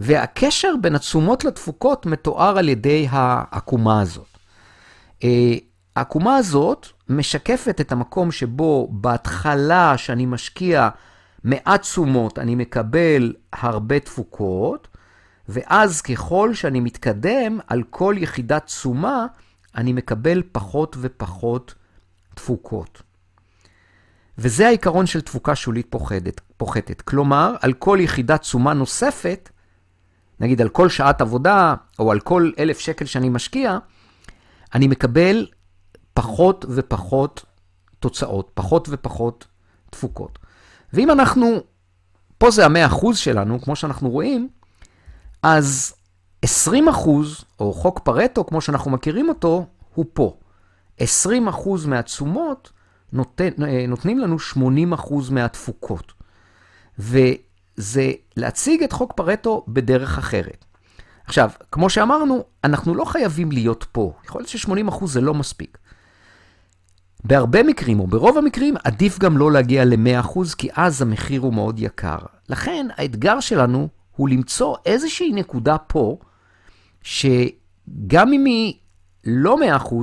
והקשר 0.00 0.74
בין 0.80 0.94
התשומות 0.94 1.44
לתפוקות 1.44 2.06
מתואר 2.06 2.58
על 2.58 2.68
ידי 2.68 3.06
העקומה 3.10 4.00
הזאת. 4.00 4.38
העקומה 5.96 6.36
הזאת 6.36 6.86
משקפת 7.08 7.80
את 7.80 7.92
המקום 7.92 8.32
שבו 8.32 8.88
בהתחלה 8.90 9.98
שאני 9.98 10.26
משקיע 10.26 10.88
מעט 11.44 11.80
תשומות, 11.80 12.38
אני 12.38 12.54
מקבל 12.54 13.34
הרבה 13.52 14.00
תפוקות, 14.00 14.88
ואז 15.48 16.02
ככל 16.02 16.54
שאני 16.54 16.80
מתקדם 16.80 17.58
על 17.66 17.82
כל 17.90 18.14
יחידת 18.18 18.66
תשומה, 18.66 19.26
אני 19.74 19.92
מקבל 19.92 20.42
פחות 20.52 20.96
ופחות 21.00 21.74
תפוקות. 22.34 23.02
וזה 24.38 24.66
העיקרון 24.66 25.06
של 25.06 25.20
תפוקה 25.20 25.54
שולית 25.54 25.86
פוחדת, 25.90 26.40
פוחתת. 26.56 27.00
כלומר, 27.00 27.54
על 27.60 27.72
כל 27.72 27.98
יחידת 28.00 28.40
תשומה 28.40 28.72
נוספת, 28.72 29.50
נגיד 30.40 30.60
על 30.60 30.68
כל 30.68 30.88
שעת 30.88 31.20
עבודה, 31.20 31.74
או 31.98 32.12
על 32.12 32.20
כל 32.20 32.50
אלף 32.58 32.78
שקל 32.78 33.04
שאני 33.04 33.28
משקיע, 33.28 33.78
אני 34.74 34.88
מקבל 34.88 35.46
פחות 36.14 36.64
ופחות 36.68 37.44
תוצאות, 38.00 38.50
פחות 38.54 38.88
ופחות 38.90 39.46
תפוקות. 39.90 40.38
ואם 40.92 41.10
אנחנו, 41.10 41.60
פה 42.38 42.50
זה 42.50 42.66
המאה 42.66 42.86
אחוז 42.86 43.18
שלנו, 43.18 43.60
כמו 43.60 43.76
שאנחנו 43.76 44.10
רואים, 44.10 44.48
אז 45.42 45.94
20 46.42 46.88
אחוז, 46.88 47.44
או 47.60 47.72
חוק 47.72 47.98
פרטו, 47.98 48.46
כמו 48.46 48.60
שאנחנו 48.60 48.90
מכירים 48.90 49.28
אותו, 49.28 49.66
הוא 49.94 50.04
פה. 50.12 50.36
20 50.98 51.48
אחוז 51.48 51.86
מהתשומות 51.86 52.72
נותן, 53.12 53.48
נותנים 53.88 54.18
לנו 54.18 54.38
80 54.38 54.92
אחוז 54.92 55.30
מהתפוקות. 55.30 56.12
וזה 56.98 58.12
להציג 58.36 58.82
את 58.82 58.92
חוק 58.92 59.12
פרטו 59.12 59.64
בדרך 59.68 60.18
אחרת. 60.18 60.64
עכשיו, 61.24 61.50
כמו 61.72 61.90
שאמרנו, 61.90 62.44
אנחנו 62.64 62.94
לא 62.94 63.04
חייבים 63.04 63.52
להיות 63.52 63.86
פה. 63.92 64.12
יכול 64.24 64.40
להיות 64.40 64.48
ש-80% 64.48 65.06
זה 65.06 65.20
לא 65.20 65.34
מספיק. 65.34 65.78
בהרבה 67.24 67.62
מקרים, 67.62 68.00
או 68.00 68.06
ברוב 68.06 68.38
המקרים, 68.38 68.74
עדיף 68.84 69.18
גם 69.18 69.38
לא 69.38 69.52
להגיע 69.52 69.84
ל-100%, 69.84 70.38
כי 70.58 70.68
אז 70.76 71.02
המחיר 71.02 71.40
הוא 71.40 71.54
מאוד 71.54 71.78
יקר. 71.78 72.18
לכן, 72.48 72.86
האתגר 72.96 73.40
שלנו 73.40 73.88
הוא 74.16 74.28
למצוא 74.28 74.76
איזושהי 74.86 75.32
נקודה 75.32 75.78
פה, 75.78 76.18
שגם 77.02 78.32
אם 78.32 78.44
היא 78.44 78.74
לא 79.24 79.56
100%, 79.78 79.94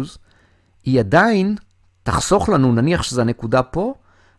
היא 0.83 0.99
עדיין 0.99 1.55
תחסוך 2.09 2.49
לנו, 2.49 2.73
נניח 2.73 3.03
שזו 3.03 3.21
הנקודה 3.21 3.63
פה, 3.63 3.93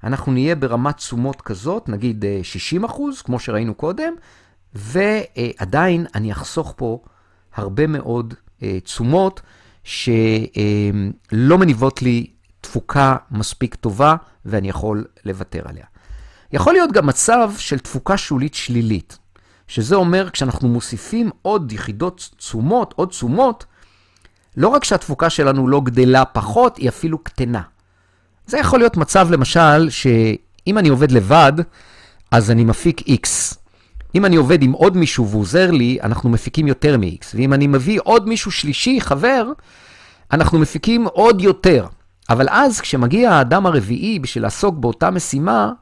אנחנו 0.05 0.33
נהיה 0.33 0.55
ברמת 0.55 0.97
תשומות 0.97 1.41
כזאת, 1.41 1.89
נגיד 1.89 2.25
60 2.43 2.85
אה, 2.85 2.91
כמו 3.25 3.39
שראינו 3.39 3.75
קודם, 3.75 4.13
ועדיין 4.75 6.07
אני 6.15 6.33
אחסוך 6.33 6.75
פה 6.77 6.99
הרבה 7.55 7.87
מאוד 7.87 8.35
אה, 8.63 8.81
תשומות 8.81 9.41
שלא 9.85 11.59
מניבות 11.59 12.03
לי 12.03 12.27
תפוקה 12.61 13.17
מספיק 13.31 13.75
טובה 13.75 14.17
ואני 14.45 14.69
יכול 14.69 15.05
לוותר 15.25 15.63
עליה. 15.65 15.85
יכול 16.53 16.73
להיות 16.73 16.93
גם 16.93 17.07
מצב 17.07 17.53
של 17.59 17.79
תפוקה 17.79 18.17
שולית 18.17 18.55
שלילית, 18.55 19.19
שזה 19.69 19.95
אומר 19.95 20.31
כשאנחנו 20.31 20.69
מוסיפים 20.69 21.31
עוד 21.43 21.73
יחידות 21.73 22.31
תשומות, 22.37 22.95
עוד 22.97 23.09
תשומות, 23.09 23.65
לא 24.57 24.69
רק 24.69 24.85
שהתפוקה 24.85 25.31
שלנו 25.31 25.69
לא 25.69 25.81
גדלה 25.81 26.25
פחות, 26.25 26.77
היא 26.77 26.89
אפילו 26.89 27.19
קטנה. 27.19 27.63
זה 28.47 28.59
יכול 28.59 28.79
להיות 28.79 28.97
מצב, 28.97 29.31
למשל, 29.31 29.91
שאם 29.91 30.79
אני 30.79 30.89
עובד 30.89 31.13
לבד, 31.13 31.53
אז 32.31 32.51
אני 32.51 32.65
מפיק 32.65 33.01
X. 33.01 33.57
אם 34.15 34.25
אני 34.25 34.37
עובד 34.37 34.63
עם 34.63 34.73
עוד 34.73 34.97
מישהו 34.97 35.29
והוא 35.29 35.41
עוזר 35.41 35.71
לי, 35.71 35.99
אנחנו 36.03 36.31
מפיקים 36.31 36.67
יותר 36.67 36.97
מ-X. 36.99 37.27
ואם 37.35 37.53
אני 37.53 37.67
מביא 37.67 38.01
עוד 38.05 38.29
מישהו 38.29 38.51
שלישי, 38.51 39.01
חבר, 39.01 39.53
אנחנו 40.33 40.59
מפיקים 40.59 41.07
עוד 41.07 41.41
יותר. 41.41 41.87
אבל 42.31 42.47
אז, 42.51 42.81
כשמגיע 42.81 43.31
האדם 43.33 43.67
הרביעי 43.67 44.19
בשביל 44.19 44.43
לעסוק 44.45 44.75
באותה 44.79 45.11
משימה, 45.11 45.73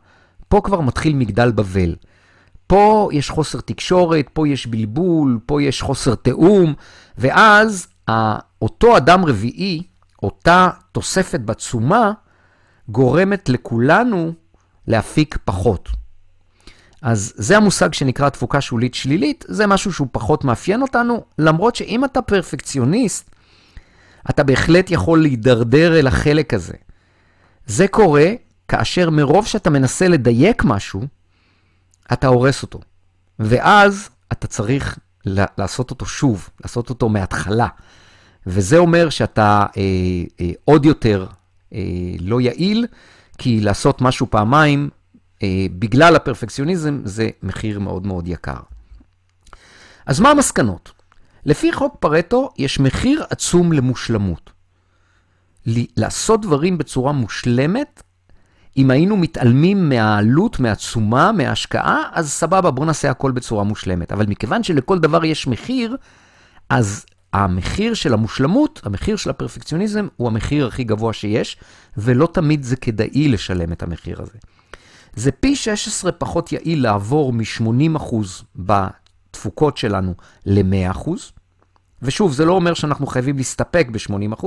פה 0.48 0.60
כבר 0.64 0.80
מתחיל 0.80 1.14
מגדל 1.14 1.50
בבל. 1.50 1.94
פה 2.66 3.08
יש 3.12 3.30
חוסר 3.30 3.60
תקשורת, 3.60 4.28
פה 4.32 4.48
יש 4.48 4.66
בלבול, 4.66 5.38
פה 5.46 5.62
יש 5.62 5.82
חוסר 5.82 6.14
תיאום, 6.14 6.74
ואז 7.18 7.86
אותו 8.62 8.96
אדם 8.96 9.24
רביעי, 9.24 9.82
אותה 10.22 10.68
תוספת 10.92 11.40
בתשומה, 11.40 12.12
גורמת 12.88 13.48
לכולנו 13.48 14.32
להפיק 14.86 15.38
פחות. 15.44 15.88
אז 17.02 17.32
זה 17.36 17.56
המושג 17.56 17.94
שנקרא 17.94 18.28
תפוקה 18.28 18.60
שולית 18.60 18.94
שלילית, 18.94 19.44
זה 19.48 19.66
משהו 19.66 19.92
שהוא 19.92 20.08
פחות 20.12 20.44
מאפיין 20.44 20.82
אותנו, 20.82 21.24
למרות 21.38 21.76
שאם 21.76 22.04
אתה 22.04 22.22
פרפקציוניסט, 22.22 23.30
אתה 24.30 24.44
בהחלט 24.44 24.90
יכול 24.90 25.22
להידרדר 25.22 25.98
אל 25.98 26.06
החלק 26.06 26.54
הזה. 26.54 26.74
זה 27.66 27.88
קורה 27.88 28.26
כאשר 28.68 29.10
מרוב 29.10 29.46
שאתה 29.46 29.70
מנסה 29.70 30.08
לדייק 30.08 30.64
משהו, 30.64 31.02
אתה 32.12 32.26
הורס 32.26 32.62
אותו. 32.62 32.80
ואז 33.38 34.08
אתה 34.32 34.46
צריך 34.46 34.98
לעשות 35.26 35.90
אותו 35.90 36.06
שוב, 36.06 36.48
לעשות 36.62 36.90
אותו 36.90 37.08
מההתחלה. 37.08 37.68
וזה 38.48 38.78
אומר 38.78 39.10
שאתה 39.10 39.66
אה, 39.76 39.82
אה, 40.40 40.50
עוד 40.64 40.84
יותר 40.84 41.26
אה, 41.74 41.80
לא 42.20 42.40
יעיל, 42.40 42.86
כי 43.38 43.60
לעשות 43.60 44.00
משהו 44.00 44.26
פעמיים, 44.30 44.88
אה, 45.42 45.66
בגלל 45.78 46.16
הפרפקציוניזם, 46.16 47.00
זה 47.04 47.28
מחיר 47.42 47.78
מאוד 47.78 48.06
מאוד 48.06 48.28
יקר. 48.28 48.60
אז 50.06 50.20
מה 50.20 50.30
המסקנות? 50.30 50.92
לפי 51.44 51.72
חוק 51.72 51.96
פרטו, 52.00 52.50
יש 52.58 52.80
מחיר 52.80 53.24
עצום 53.30 53.72
למושלמות. 53.72 54.50
לעשות 55.96 56.40
דברים 56.40 56.78
בצורה 56.78 57.12
מושלמת, 57.12 58.02
אם 58.76 58.90
היינו 58.90 59.16
מתעלמים 59.16 59.88
מהעלות, 59.88 60.60
מהתשומה, 60.60 61.32
מההשקעה, 61.32 62.02
אז 62.12 62.30
סבבה, 62.30 62.70
בואו 62.70 62.86
נעשה 62.86 63.10
הכל 63.10 63.30
בצורה 63.30 63.64
מושלמת. 63.64 64.12
אבל 64.12 64.26
מכיוון 64.26 64.62
שלכל 64.62 64.98
דבר 64.98 65.24
יש 65.24 65.46
מחיר, 65.46 65.96
אז 66.68 67.06
המחיר 67.32 67.94
של 67.94 68.14
המושלמות, 68.14 68.80
המחיר 68.84 69.16
של 69.16 69.30
הפרפקציוניזם, 69.30 70.08
הוא 70.16 70.28
המחיר 70.28 70.66
הכי 70.66 70.84
גבוה 70.84 71.12
שיש, 71.12 71.56
ולא 71.96 72.28
תמיד 72.32 72.62
זה 72.62 72.76
כדאי 72.76 73.28
לשלם 73.28 73.72
את 73.72 73.82
המחיר 73.82 74.22
הזה. 74.22 74.38
זה 75.14 75.32
פי 75.32 75.56
16 75.56 76.12
פחות 76.12 76.52
יעיל 76.52 76.82
לעבור 76.82 77.32
מ-80% 77.32 78.14
בתפוקות 78.56 79.76
שלנו 79.76 80.14
ל-100%, 80.46 81.10
ושוב, 82.02 82.32
זה 82.32 82.44
לא 82.44 82.52
אומר 82.52 82.74
שאנחנו 82.74 83.06
חייבים 83.06 83.36
להסתפק 83.36 83.86
ב-80%, 83.92 84.46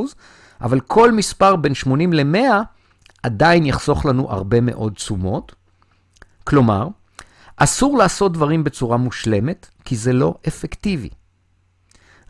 אבל 0.61 0.79
כל 0.79 1.11
מספר 1.11 1.55
בין 1.55 1.73
80 1.73 2.13
ל-100 2.13 2.37
עדיין 3.23 3.65
יחסוך 3.65 4.05
לנו 4.05 4.31
הרבה 4.31 4.61
מאוד 4.61 4.93
תשומות. 4.93 5.55
כלומר, 6.43 6.87
אסור 7.57 7.97
לעשות 7.97 8.33
דברים 8.33 8.63
בצורה 8.63 8.97
מושלמת, 8.97 9.67
כי 9.85 9.95
זה 9.95 10.13
לא 10.13 10.33
אפקטיבי. 10.47 11.09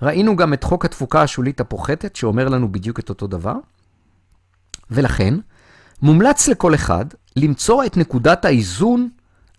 ראינו 0.02 0.36
גם 0.36 0.54
את 0.54 0.64
חוק 0.64 0.86
התפוקה 0.86 1.22
השולית 1.22 1.60
הפוחתת, 1.60 2.16
שאומר 2.16 2.50
לנו 2.50 2.72
בדיוק 2.72 3.00
את 3.00 3.10
אותו 3.10 3.28
דבר, 3.28 3.56
ולכן, 4.92 5.34
מומלץ 6.02 6.48
לכל 6.48 6.76
אחד 6.76 7.06
למצוא 7.36 7.86
את 7.86 7.98
נקודת 7.98 8.46
האיזון 8.46 9.10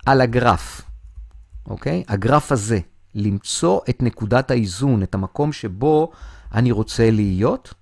על 0.06 0.20
הגרף, 0.20 0.82
אוקיי? 1.66 2.04
הגרף 2.08 2.52
הזה. 2.52 2.78
למצוא 3.14 3.80
את 3.90 4.02
נקודת 4.02 4.50
האיזון, 4.50 5.02
את 5.02 5.14
המקום 5.14 5.52
שבו 5.52 6.10
אני 6.54 6.72
רוצה 6.72 7.10
להיות, 7.10 7.74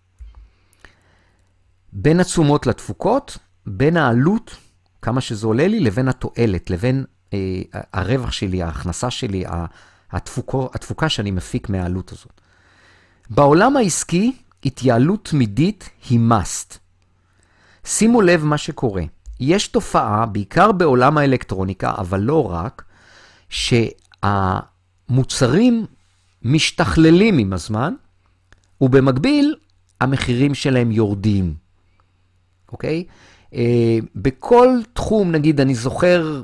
בין 1.93 2.21
התשומות 2.21 2.67
לתפוקות, 2.67 3.39
בין 3.67 3.97
העלות, 3.97 4.57
כמה 5.03 5.21
שזה 5.21 5.47
עולה 5.47 5.69
לי, 5.69 5.81
לבין 5.81 6.09
התועלת, 6.09 6.71
לבין 6.71 7.05
אה, 7.35 7.39
הרווח 7.93 8.33
שלי, 8.33 8.63
ההכנסה 8.63 9.11
שלי, 9.11 9.45
התפוקו, 10.11 10.71
התפוקה 10.75 11.09
שאני 11.09 11.31
מפיק 11.31 11.69
מהעלות 11.69 12.13
הזאת. 12.13 12.40
בעולם 13.31 13.77
העסקי, 13.77 14.33
התייעלות 14.65 15.25
תמידית 15.25 15.91
היא 16.11 16.21
must. 16.31 16.77
שימו 17.85 18.23
לב 18.23 18.45
מה 18.45 18.59
שקורה. 18.59 19.03
יש 19.41 19.69
תופעה, 19.69 20.27
בעיקר 20.27 20.73
בעולם 20.73 21.19
האלקטרוניקה, 21.19 21.93
אבל 21.99 22.21
לא 22.21 22.51
רק, 22.51 22.85
שהמוצרים 25.09 25.87
משתכללים 26.43 27.39
עם 27.39 27.53
הזמן, 27.53 27.95
ובמקביל 28.81 29.55
המחירים 30.01 30.55
שלהם 30.55 30.91
יורדים. 30.91 31.55
אוקיי? 32.73 33.05
אה, 33.55 33.99
בכל 34.15 34.69
תחום, 34.93 35.33
נגיד, 35.33 35.61
אני 35.61 35.75
זוכר 35.75 36.43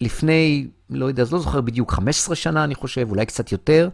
לפני, 0.00 0.66
לא 0.90 1.06
יודע, 1.06 1.22
אז 1.22 1.32
לא 1.32 1.38
זוכר 1.38 1.60
בדיוק, 1.60 1.92
15 1.92 2.36
שנה, 2.36 2.64
אני 2.64 2.74
חושב, 2.74 3.10
אולי 3.10 3.26
קצת 3.26 3.52
יותר, 3.52 3.88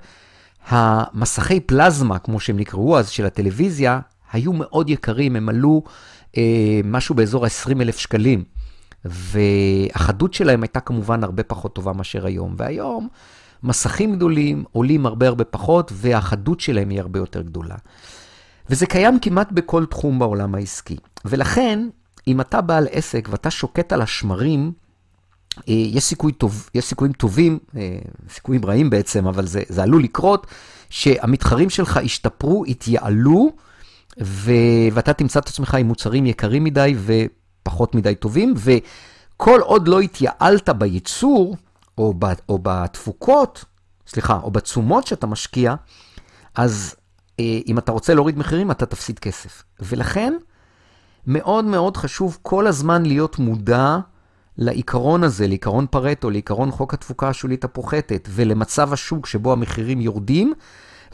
המסכי 0.68 1.60
פלזמה, 1.60 2.18
כמו 2.18 2.40
שהם 2.40 2.56
נקראו 2.56 2.98
אז, 2.98 3.08
של 3.08 3.26
הטלוויזיה, 3.26 4.00
היו 4.32 4.52
מאוד 4.52 4.90
יקרים, 4.90 5.36
הם 5.36 5.48
עלו 5.48 5.82
אה, 6.36 6.80
משהו 6.84 7.14
באזור 7.14 7.44
ה-20 7.44 7.82
אלף 7.82 7.98
שקלים. 7.98 8.44
והחדות 9.04 10.34
שלהם 10.34 10.62
הייתה 10.62 10.80
כמובן 10.80 11.24
הרבה 11.24 11.42
פחות 11.42 11.74
טובה 11.74 11.92
מאשר 11.92 12.26
היום. 12.26 12.54
והיום 12.56 13.08
מסכים 13.62 14.16
גדולים 14.16 14.64
עולים 14.72 15.06
הרבה 15.06 15.28
הרבה 15.28 15.44
פחות, 15.44 15.92
והחדות 15.94 16.60
שלהם 16.60 16.88
היא 16.88 17.00
הרבה 17.00 17.18
יותר 17.18 17.42
גדולה. 17.42 17.74
וזה 18.70 18.86
קיים 18.86 19.18
כמעט 19.18 19.52
בכל 19.52 19.86
תחום 19.86 20.18
בעולם 20.18 20.54
העסקי. 20.54 20.96
ולכן, 21.24 21.88
אם 22.26 22.40
אתה 22.40 22.60
בעל 22.60 22.86
עסק 22.90 23.28
ואתה 23.30 23.50
שוקט 23.50 23.92
על 23.92 24.02
השמרים, 24.02 24.72
יש, 25.66 26.04
סיכוי 26.04 26.32
טוב, 26.32 26.70
יש 26.74 26.84
סיכויים 26.84 27.12
טובים, 27.12 27.58
אה, 27.76 27.98
סיכויים 28.30 28.64
רעים 28.64 28.90
בעצם, 28.90 29.26
אבל 29.26 29.46
זה, 29.46 29.62
זה 29.68 29.82
עלול 29.82 30.02
לקרות, 30.02 30.46
שהמתחרים 30.90 31.70
שלך 31.70 32.00
ישתפרו, 32.02 32.64
יתייעלו, 32.66 33.52
ו... 34.22 34.52
ואתה 34.92 35.12
תמצא 35.12 35.40
את 35.40 35.48
עצמך 35.48 35.74
עם 35.74 35.86
מוצרים 35.86 36.26
יקרים 36.26 36.64
מדי 36.64 36.94
ופחות 37.04 37.94
מדי 37.94 38.14
טובים, 38.14 38.54
וכל 38.56 39.60
עוד 39.60 39.88
לא 39.88 40.00
התייעלת 40.00 40.68
בייצור, 40.68 41.56
או, 41.98 42.14
ב... 42.18 42.24
או 42.48 42.58
בתפוקות, 42.62 43.64
סליחה, 44.06 44.40
או 44.42 44.50
בתשומות 44.50 45.06
שאתה 45.06 45.26
משקיע, 45.26 45.74
אז 46.54 46.94
אה, 47.40 47.60
אם 47.66 47.78
אתה 47.78 47.92
רוצה 47.92 48.14
להוריד 48.14 48.38
מחירים, 48.38 48.70
אתה 48.70 48.86
תפסיד 48.86 49.18
כסף. 49.18 49.62
ולכן, 49.80 50.34
מאוד 51.26 51.64
מאוד 51.64 51.96
חשוב 51.96 52.38
כל 52.42 52.66
הזמן 52.66 53.06
להיות 53.06 53.38
מודע 53.38 53.98
לעיקרון 54.58 55.24
הזה, 55.24 55.46
לעיקרון 55.46 55.86
פרטו, 55.90 56.30
לעיקרון 56.30 56.70
חוק 56.70 56.94
התפוקה 56.94 57.28
השולית 57.28 57.64
הפוחתת, 57.64 58.28
ולמצב 58.30 58.92
השוק 58.92 59.26
שבו 59.26 59.52
המחירים 59.52 60.00
יורדים, 60.00 60.52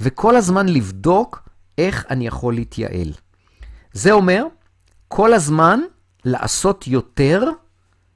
וכל 0.00 0.37
הזמן 0.37 0.68
לבדוק 0.68 1.48
איך 1.78 2.07
אני 2.11 2.26
יכול 2.26 2.54
להתייעל. 2.54 3.12
זה 3.92 4.12
אומר, 4.12 4.46
כל 5.09 5.33
הזמן 5.33 5.80
לעשות 6.24 6.87
יותר 6.87 7.44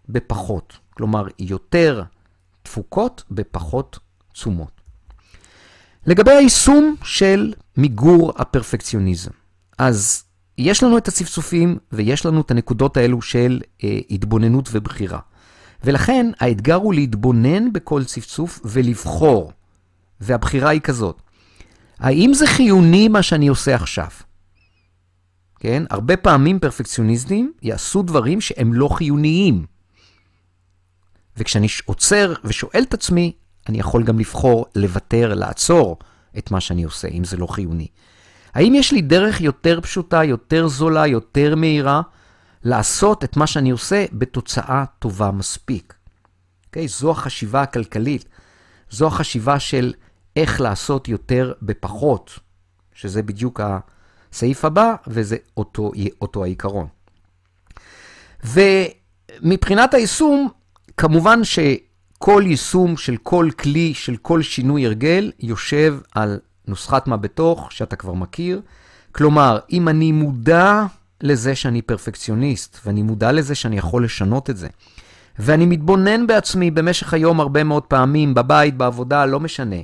בפחות. 0.09 0.79
כלומר, 0.91 1.27
יותר 1.39 2.03
תפוקות 2.63 3.25
בפחות 3.31 3.99
תשומות. 4.33 4.81
לגבי 6.07 6.31
היישום 6.31 6.97
של 7.03 7.55
מיגור 7.77 8.33
הפרפקציוניזם, 8.37 9.31
אז 9.79 10.25
יש 10.59 10.83
לנו 10.83 10.99
את 10.99 11.09
הצפצופים 11.09 11.79
ויש 11.93 12.27
לנו 12.27 12.41
את 12.41 12.51
הנקודות 12.51 12.97
האלו 12.97 13.23
של 13.23 13.61
אה, 13.85 13.99
התבוננות 14.11 14.69
ובחירה. 14.73 15.19
ולכן 15.85 16.31
האתגר 16.41 16.75
הוא 16.75 16.95
להתבונן 16.95 17.73
בכל 17.73 18.05
צפצוף 18.05 18.61
ולבחור. 18.65 19.53
והבחירה 20.21 20.71
היא 20.71 20.81
כזאת, 20.81 21.23
האם 21.99 22.35
זה 22.35 22.47
חיוני 22.47 23.09
מה 23.09 23.23
שאני 23.23 23.49
עושה 23.49 23.75
עכשיו? 23.75 24.09
כן? 25.61 25.83
הרבה 25.91 26.17
פעמים 26.17 26.59
פרפקציוניסטים 26.59 27.53
יעשו 27.63 28.03
דברים 28.03 28.41
שהם 28.41 28.73
לא 28.73 28.89
חיוניים. 28.89 29.67
וכשאני 31.37 31.67
עוצר 31.85 32.35
ושואל 32.45 32.83
את 32.83 32.95
עצמי, 32.95 33.33
אני 33.69 33.79
יכול 33.79 34.05
גם 34.05 34.19
לבחור 34.19 34.67
לוותר, 34.75 35.35
לעצור 35.35 35.99
את 36.39 36.51
מה 36.51 36.61
שאני 36.61 36.83
עושה, 36.85 37.09
אם 37.09 37.25
זה 37.25 37.37
לא 37.37 37.47
חיוני. 37.47 37.89
האם 38.55 38.75
יש 38.75 38.93
לי 38.93 39.03
דרך 39.03 39.41
יותר 39.41 39.81
פשוטה, 39.81 40.25
יותר 40.25 40.69
זולה, 40.69 41.07
יותר 41.07 41.55
מהירה, 41.57 42.03
לעשות 42.65 43.25
את 43.25 43.37
מה 43.37 43.47
שאני 43.47 43.71
עושה 43.71 44.05
בתוצאה 44.13 44.85
טובה 44.99 45.31
מספיק? 45.31 45.93
Okay, 45.93 46.67
אוקיי? 46.67 46.89
זו 46.89 47.11
החשיבה 47.11 47.63
הכלכלית. 47.63 48.25
זו 48.91 49.07
החשיבה 49.07 49.61
של 49.61 49.93
איך 50.37 50.61
לעשות 50.61 51.09
יותר 51.09 51.53
בפחות, 51.63 52.39
שזה 52.95 53.23
בדיוק 53.23 53.61
הסעיף 54.33 54.65
הבא, 54.65 54.95
וזה 55.07 55.37
אותו, 55.57 55.93
אותו 56.21 56.45
העיקרון. 56.45 56.87
ומבחינת 58.45 59.95
היישום, 59.95 60.49
כמובן 60.97 61.41
שכל 61.45 62.43
יישום 62.47 62.97
של 62.97 63.17
כל 63.17 63.49
כלי, 63.59 63.95
של 63.95 64.17
כל 64.17 64.43
שינוי 64.43 64.87
הרגל, 64.87 65.33
יושב 65.41 65.99
על 66.15 66.39
נוסחת 66.69 67.07
מה 67.07 67.17
בתוך, 67.17 67.73
שאתה 67.73 67.97
כבר 67.97 68.13
מכיר. 68.13 68.61
כלומר, 69.13 69.59
אם 69.73 69.89
אני 69.89 70.13
מודע 70.13 70.85
לזה 71.21 71.55
שאני 71.55 71.83
פרפקציוניסט, 71.83 72.79
ואני 72.85 73.03
מודע 73.03 73.33
לזה 73.33 73.55
שאני 73.55 73.79
יכול 73.79 74.05
לשנות 74.05 74.51
את 74.51 74.57
זה, 74.57 74.69
ואני 75.39 75.67
מתבונן 75.67 76.27
בעצמי 76.27 76.71
במשך 76.71 77.15
היום 77.15 77.41
הרבה 77.41 77.65
מאוד 77.65 77.83
פעמים, 77.83 78.35
בבית, 78.35 78.77
בעבודה, 78.77 79.27
לא 79.27 79.41
משנה. 79.41 79.77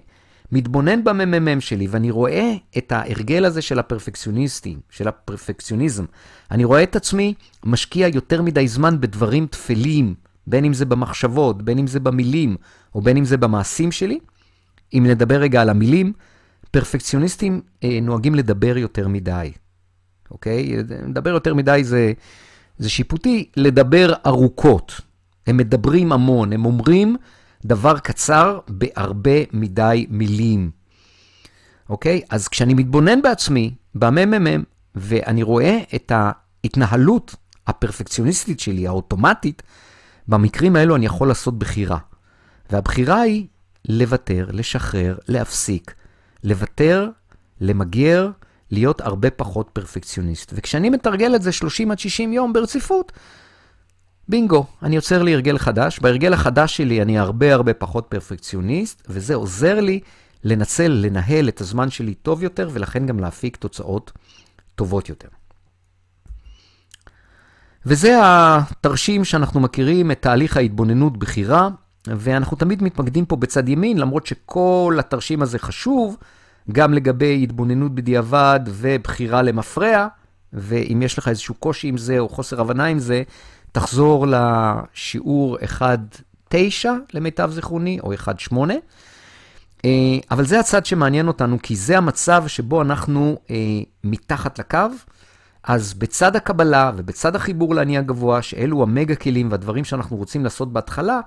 מתבונן 0.52 1.04
בממ"מ 1.04 1.60
שלי, 1.60 1.86
ואני 1.86 2.10
רואה 2.10 2.52
את 2.78 2.92
ההרגל 2.92 3.44
הזה 3.44 3.62
של 3.62 3.78
הפרפקציוניסטים, 3.78 4.80
של 4.90 5.08
הפרפקציוניזם. 5.08 6.04
אני 6.50 6.64
רואה 6.64 6.82
את 6.82 6.96
עצמי 6.96 7.34
משקיע 7.64 8.08
יותר 8.08 8.42
מדי 8.42 8.68
זמן 8.68 9.00
בדברים 9.00 9.46
טפלים, 9.46 10.14
בין 10.46 10.64
אם 10.64 10.74
זה 10.74 10.84
במחשבות, 10.84 11.62
בין 11.62 11.78
אם 11.78 11.86
זה 11.86 12.00
במילים, 12.00 12.56
או 12.94 13.00
בין 13.00 13.16
אם 13.16 13.24
זה 13.24 13.36
במעשים 13.36 13.92
שלי. 13.92 14.18
אם 14.94 15.06
נדבר 15.06 15.36
רגע 15.36 15.62
על 15.62 15.70
המילים, 15.70 16.12
פרפקציוניסטים 16.74 17.60
אה, 17.84 17.98
נוהגים 18.02 18.34
לדבר 18.34 18.78
יותר 18.78 19.08
מדי, 19.08 19.52
אוקיי? 20.30 20.76
לדבר 21.08 21.30
יותר 21.30 21.54
מדי 21.54 21.84
זה, 21.84 22.12
זה 22.78 22.88
שיפוטי, 22.90 23.50
לדבר 23.56 24.12
ארוכות. 24.26 25.00
הם 25.46 25.56
מדברים 25.56 26.12
המון, 26.12 26.52
הם 26.52 26.64
אומרים 26.64 27.16
דבר 27.64 27.98
קצר 27.98 28.58
בהרבה 28.68 29.30
מדי 29.52 30.06
מילים. 30.10 30.70
אוקיי? 31.88 32.20
אז 32.30 32.48
כשאני 32.48 32.74
מתבונן 32.74 33.22
בעצמי, 33.22 33.74
בממ"מ, 33.94 34.62
ואני 34.94 35.42
רואה 35.42 35.78
את 35.94 36.12
ההתנהלות 36.14 37.34
הפרפקציוניסטית 37.66 38.60
שלי, 38.60 38.86
האוטומטית, 38.86 39.62
במקרים 40.28 40.76
האלו 40.76 40.96
אני 40.96 41.06
יכול 41.06 41.28
לעשות 41.28 41.58
בחירה. 41.58 41.98
והבחירה 42.70 43.20
היא 43.20 43.46
לוותר, 43.88 44.46
לשחרר, 44.52 45.18
להפסיק, 45.28 45.94
לוותר, 46.44 47.08
למגר, 47.60 48.30
להיות 48.70 49.00
הרבה 49.00 49.30
פחות 49.30 49.70
פרפקציוניסט. 49.72 50.52
וכשאני 50.56 50.90
מתרגל 50.90 51.34
את 51.34 51.42
זה 51.42 51.52
30 51.52 51.90
עד 51.90 51.98
60 51.98 52.32
יום 52.32 52.52
ברציפות, 52.52 53.12
בינגו, 54.28 54.66
אני 54.82 54.96
יוצר 54.96 55.22
לי 55.22 55.34
הרגל 55.34 55.58
חדש. 55.58 55.98
בהרגל 55.98 56.32
החדש 56.32 56.76
שלי 56.76 57.02
אני 57.02 57.18
הרבה 57.18 57.54
הרבה 57.54 57.74
פחות 57.74 58.06
פרפקציוניסט, 58.08 59.02
וזה 59.08 59.34
עוזר 59.34 59.80
לי 59.80 60.00
לנצל, 60.44 60.88
לנהל 60.88 61.48
את 61.48 61.60
הזמן 61.60 61.90
שלי 61.90 62.14
טוב 62.14 62.42
יותר, 62.42 62.68
ולכן 62.72 63.06
גם 63.06 63.20
להפיק 63.20 63.56
תוצאות 63.56 64.12
טובות 64.74 65.08
יותר. 65.08 65.28
וזה 67.86 68.18
התרשים 68.22 69.24
שאנחנו 69.24 69.60
מכירים, 69.60 70.10
את 70.10 70.22
תהליך 70.22 70.56
ההתבוננות 70.56 71.16
בחירה, 71.16 71.68
ואנחנו 72.06 72.56
תמיד 72.56 72.82
מתמקדים 72.82 73.24
פה 73.24 73.36
בצד 73.36 73.68
ימין, 73.68 73.98
למרות 73.98 74.26
שכל 74.26 74.96
התרשים 74.98 75.42
הזה 75.42 75.58
חשוב, 75.58 76.16
גם 76.72 76.94
לגבי 76.94 77.40
התבוננות 77.42 77.94
בדיעבד 77.94 78.60
ובחירה 78.66 79.42
למפרע, 79.42 80.06
ואם 80.52 81.02
יש 81.02 81.18
לך 81.18 81.28
איזשהו 81.28 81.54
קושי 81.54 81.88
עם 81.88 81.96
זה 81.96 82.18
או 82.18 82.28
חוסר 82.28 82.60
הבנה 82.60 82.84
עם 82.84 82.98
זה, 82.98 83.22
תחזור 83.72 84.26
לשיעור 84.28 85.58
1.9 86.52 86.56
למיטב 87.14 87.50
זיכרוני, 87.50 88.00
או 88.00 88.12
1.8. 88.14 88.56
אה, 89.84 89.90
אבל 90.30 90.44
זה 90.44 90.60
הצד 90.60 90.86
שמעניין 90.86 91.28
אותנו, 91.28 91.58
כי 91.62 91.76
זה 91.76 91.98
המצב 91.98 92.44
שבו 92.46 92.82
אנחנו 92.82 93.38
אה, 93.50 93.56
מתחת 94.04 94.58
לקו. 94.58 94.78
אז 95.64 95.94
בצד 95.94 96.36
הקבלה 96.36 96.92
ובצד 96.96 97.36
החיבור 97.36 97.74
לעני 97.74 97.98
הגבוה, 97.98 98.42
שאלו 98.42 98.82
המגה 98.82 99.14
כלים 99.14 99.50
והדברים 99.50 99.84
שאנחנו 99.84 100.16
רוצים 100.16 100.44
לעשות 100.44 100.72
בהתחלה, 100.72 101.20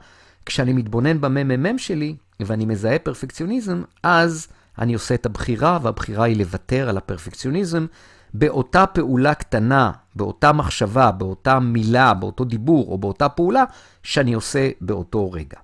כשאני 0.47 0.73
מתבונן 0.73 1.21
בממ"מ 1.21 1.77
שלי 1.77 2.15
ואני 2.39 2.65
מזהה 2.65 2.99
פרפקציוניזם, 2.99 3.81
אז 4.03 4.47
אני 4.77 4.93
עושה 4.93 5.15
את 5.15 5.25
הבחירה, 5.25 5.79
והבחירה 5.81 6.25
היא 6.25 6.38
לוותר 6.38 6.89
על 6.89 6.97
הפרפקציוניזם 6.97 7.86
באותה 8.33 8.86
פעולה 8.86 9.33
קטנה, 9.33 9.91
באותה 10.15 10.53
מחשבה, 10.53 11.12
באותה 11.12 11.60
מילה, 11.60 12.13
באותו 12.13 12.43
דיבור 12.43 12.91
או 12.91 12.97
באותה 12.97 13.29
פעולה 13.29 13.63
שאני 14.03 14.33
עושה 14.33 14.69
באותו 14.81 15.31
רגע. 15.31 15.57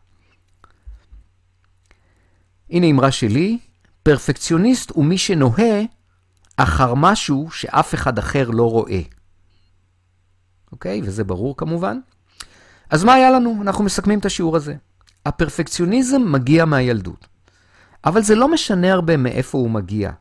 הנה 2.70 2.88
אמרה 2.88 3.12
שלי, 3.12 3.58
פרפקציוניסט 4.04 4.92
הוא 4.92 5.06
מי 5.06 5.18
שנוהה 5.18 5.82
אחר 6.58 6.94
משהו 6.94 7.52
שאף 7.52 7.94
אחד 7.94 8.18
אחר 8.18 8.50
לא 8.50 8.72
רואה. 8.72 9.02
אוקיי? 10.72 11.02
וזה 11.04 11.24
ברור 11.24 11.58
כמובן. 11.58 12.00
אז 12.94 13.04
מה 13.04 13.14
היה 13.14 13.32
לנו? 13.32 13.58
אנחנו 13.62 13.84
מסכמים 13.84 14.20
את 14.20 14.26
השיעור 14.26 14.56
הזה. 14.56 14.76
הפרפקציוניזם 15.26 16.22
מגיע 16.32 16.66
מהילדות. 16.66 17.28
אבל 18.06 18.22
זה 18.22 18.36
לא 18.36 18.48
משנה 18.48 18.94
הרבה 18.94 19.18
מאיפה 19.18 19.58
הוא 19.58 19.70
מגיע. 19.70 20.12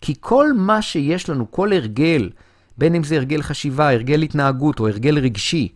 כי 0.00 0.14
כל 0.20 0.52
מה 0.52 0.82
שיש 0.82 1.28
לנו, 1.28 1.50
כל 1.50 1.72
הרגל, 1.72 2.30
בין 2.78 2.94
אם 2.94 3.04
זה 3.04 3.16
הרגל 3.16 3.42
חשיבה, 3.42 3.92
הרגל 3.92 4.22
התנהגות 4.22 4.80
או 4.80 4.88
הרגל 4.88 5.18
רגשי, 5.18 5.68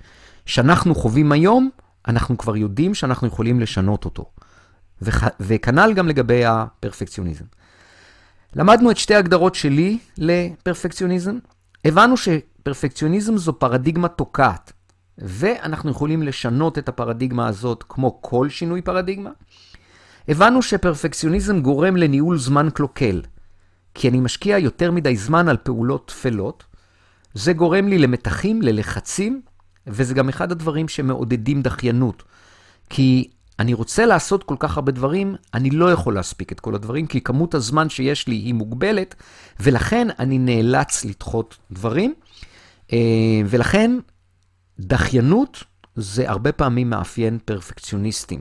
שאנחנו 0.46 0.94
חווים 0.94 1.32
היום, 1.32 1.70
אנחנו 2.08 2.38
כבר 2.38 2.56
יודעים 2.56 2.94
שאנחנו 2.94 3.26
יכולים 3.26 3.60
לשנות 3.60 4.04
אותו. 4.04 4.24
וכנ"ל 5.40 5.92
גם 5.94 6.08
לגבי 6.08 6.44
הפרפקציוניזם. 6.44 7.44
למדנו 8.56 8.90
את 8.90 8.96
שתי 8.96 9.14
הגדרות 9.14 9.54
שלי 9.54 9.98
לפרפקציוניזם. 10.18 11.38
הבנו 11.84 12.14
שפרפקציוניזם 12.16 13.36
זו 13.36 13.58
פרדיגמה 13.58 14.08
תוקעת, 14.08 14.72
ואנחנו 15.18 15.90
יכולים 15.90 16.22
לשנות 16.22 16.78
את 16.78 16.88
הפרדיגמה 16.88 17.48
הזאת 17.48 17.84
כמו 17.88 18.18
כל 18.22 18.48
שינוי 18.48 18.82
פרדיגמה. 18.82 19.30
הבנו 20.28 20.62
שפרפקציוניזם 20.62 21.60
גורם 21.60 21.96
לניהול 21.96 22.38
זמן 22.38 22.68
קלוקל, 22.74 23.22
כי 23.94 24.08
אני 24.08 24.20
משקיע 24.20 24.58
יותר 24.58 24.90
מדי 24.90 25.16
זמן 25.16 25.48
על 25.48 25.56
פעולות 25.56 26.06
טפלות. 26.06 26.64
זה 27.34 27.52
גורם 27.52 27.88
לי 27.88 27.98
למתחים, 27.98 28.62
ללחצים, 28.62 29.40
וזה 29.86 30.14
גם 30.14 30.28
אחד 30.28 30.52
הדברים 30.52 30.88
שמעודדים 30.88 31.62
דחיינות. 31.62 32.22
כי 32.90 33.30
אני 33.58 33.74
רוצה 33.74 34.06
לעשות 34.06 34.44
כל 34.44 34.56
כך 34.58 34.76
הרבה 34.76 34.92
דברים, 34.92 35.36
אני 35.54 35.70
לא 35.70 35.92
יכול 35.92 36.14
להספיק 36.14 36.52
את 36.52 36.60
כל 36.60 36.74
הדברים, 36.74 37.06
כי 37.06 37.20
כמות 37.20 37.54
הזמן 37.54 37.88
שיש 37.88 38.28
לי 38.28 38.34
היא 38.34 38.54
מוגבלת, 38.54 39.14
ולכן 39.60 40.08
אני 40.18 40.38
נאלץ 40.38 41.04
לדחות 41.04 41.56
דברים. 41.70 42.14
אה, 42.92 42.98
ולכן 43.46 43.98
דחיינות 44.80 45.64
זה 45.96 46.30
הרבה 46.30 46.52
פעמים 46.52 46.90
מאפיין 46.90 47.38
פרפקציוניסטים. 47.44 48.40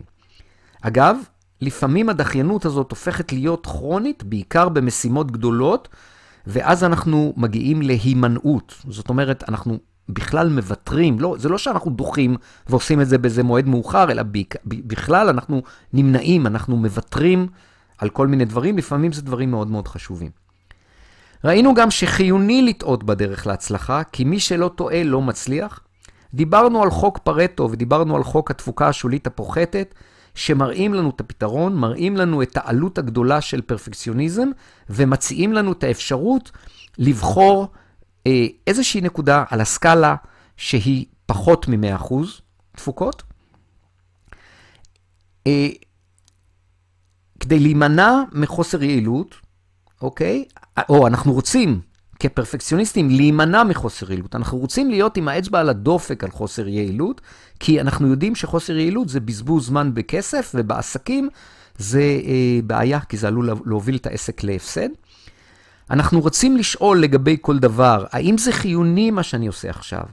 אגב, 0.81 1.17
לפעמים 1.61 2.09
הדחיינות 2.09 2.65
הזאת 2.65 2.91
הופכת 2.91 3.33
להיות 3.33 3.65
כרונית, 3.65 4.23
בעיקר 4.23 4.69
במשימות 4.69 5.31
גדולות, 5.31 5.89
ואז 6.47 6.83
אנחנו 6.83 7.33
מגיעים 7.37 7.81
להימנעות. 7.81 8.75
זאת 8.89 9.09
אומרת, 9.09 9.43
אנחנו 9.49 9.77
בכלל 10.09 10.49
מוותרים, 10.49 11.19
לא, 11.19 11.35
זה 11.39 11.49
לא 11.49 11.57
שאנחנו 11.57 11.91
דוחים 11.91 12.35
ועושים 12.67 13.01
את 13.01 13.07
זה 13.07 13.17
באיזה 13.17 13.43
מועד 13.43 13.67
מאוחר, 13.67 14.11
אלא 14.11 14.23
בכלל 14.65 15.29
אנחנו 15.29 15.61
נמנעים, 15.93 16.47
אנחנו 16.47 16.77
מוותרים 16.77 17.47
על 17.97 18.09
כל 18.09 18.27
מיני 18.27 18.45
דברים, 18.45 18.77
לפעמים 18.77 19.11
זה 19.11 19.21
דברים 19.21 19.51
מאוד 19.51 19.67
מאוד 19.67 19.87
חשובים. 19.87 20.31
ראינו 21.43 21.73
גם 21.73 21.91
שחיוני 21.91 22.61
לטעות 22.61 23.03
בדרך 23.03 23.47
להצלחה, 23.47 24.03
כי 24.03 24.23
מי 24.23 24.39
שלא 24.39 24.71
טועה 24.75 25.03
לא 25.03 25.21
מצליח. 25.21 25.79
דיברנו 26.33 26.83
על 26.83 26.89
חוק 26.89 27.17
פרטו 27.17 27.69
ודיברנו 27.71 28.15
על 28.15 28.23
חוק 28.23 28.51
התפוקה 28.51 28.87
השולית 28.87 29.27
הפוחתת, 29.27 29.95
שמראים 30.35 30.93
לנו 30.93 31.09
את 31.09 31.19
הפתרון, 31.19 31.75
מראים 31.75 32.17
לנו 32.17 32.41
את 32.41 32.57
העלות 32.57 32.97
הגדולה 32.97 33.41
של 33.41 33.61
פרפקציוניזם, 33.61 34.49
ומציעים 34.89 35.53
לנו 35.53 35.71
את 35.71 35.83
האפשרות 35.83 36.51
לבחור 36.97 37.67
אה, 38.27 38.45
איזושהי 38.67 39.01
נקודה 39.01 39.43
על 39.49 39.61
הסקאלה 39.61 40.15
שהיא 40.57 41.05
פחות 41.25 41.67
מ-100% 41.67 42.13
תפוקות, 42.75 43.23
אה, 45.47 45.69
כדי 47.39 47.59
להימנע 47.59 48.11
מחוסר 48.31 48.83
יעילות, 48.83 49.35
אוקיי? 50.01 50.45
או 50.89 51.07
אנחנו 51.07 51.33
רוצים 51.33 51.81
כפרפקציוניסטים 52.19 53.09
להימנע 53.09 53.63
מחוסר 53.63 54.11
יעילות. 54.11 54.35
אנחנו 54.35 54.57
רוצים 54.57 54.89
להיות 54.89 55.17
עם 55.17 55.27
האצבע 55.27 55.59
על 55.59 55.69
הדופק 55.69 56.23
על 56.23 56.31
חוסר 56.31 56.67
יעילות, 56.67 57.21
כי 57.59 57.81
אנחנו 57.81 58.07
יודעים 58.07 58.35
שחוסר 58.35 58.77
יעילות 58.77 59.09
זה 59.09 59.19
בזבוז 59.19 59.65
זמן 59.67 59.93
בכסף, 59.93 60.51
ובעסקים 60.55 61.29
זה 61.77 62.01
אה, 62.01 62.59
בעיה, 62.63 62.99
כי 62.99 63.17
זה 63.17 63.27
עלול 63.27 63.49
להוביל 63.65 63.95
את 63.95 64.05
העסק 64.05 64.43
להפסד. 64.43 64.89
אנחנו 65.89 66.21
רוצים 66.21 66.57
לשאול 66.57 66.99
לגבי 66.99 67.37
כל 67.41 67.59
דבר, 67.59 68.05
האם 68.11 68.37
זה 68.37 68.51
חיוני 68.51 69.11
מה 69.11 69.23
שאני 69.23 69.47
עושה 69.47 69.69
עכשיו? 69.69 70.03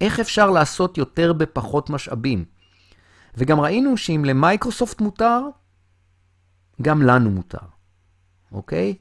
איך 0.00 0.20
אפשר 0.20 0.50
לעשות 0.50 0.98
יותר 0.98 1.32
בפחות 1.32 1.90
משאבים? 1.90 2.44
וגם 3.36 3.60
ראינו 3.60 3.96
שאם 3.96 4.24
למייקרוסופט 4.24 5.00
מותר, 5.00 5.40
גם 6.82 7.02
לנו 7.02 7.30
מותר, 7.30 7.66
אוקיי? 8.52 8.94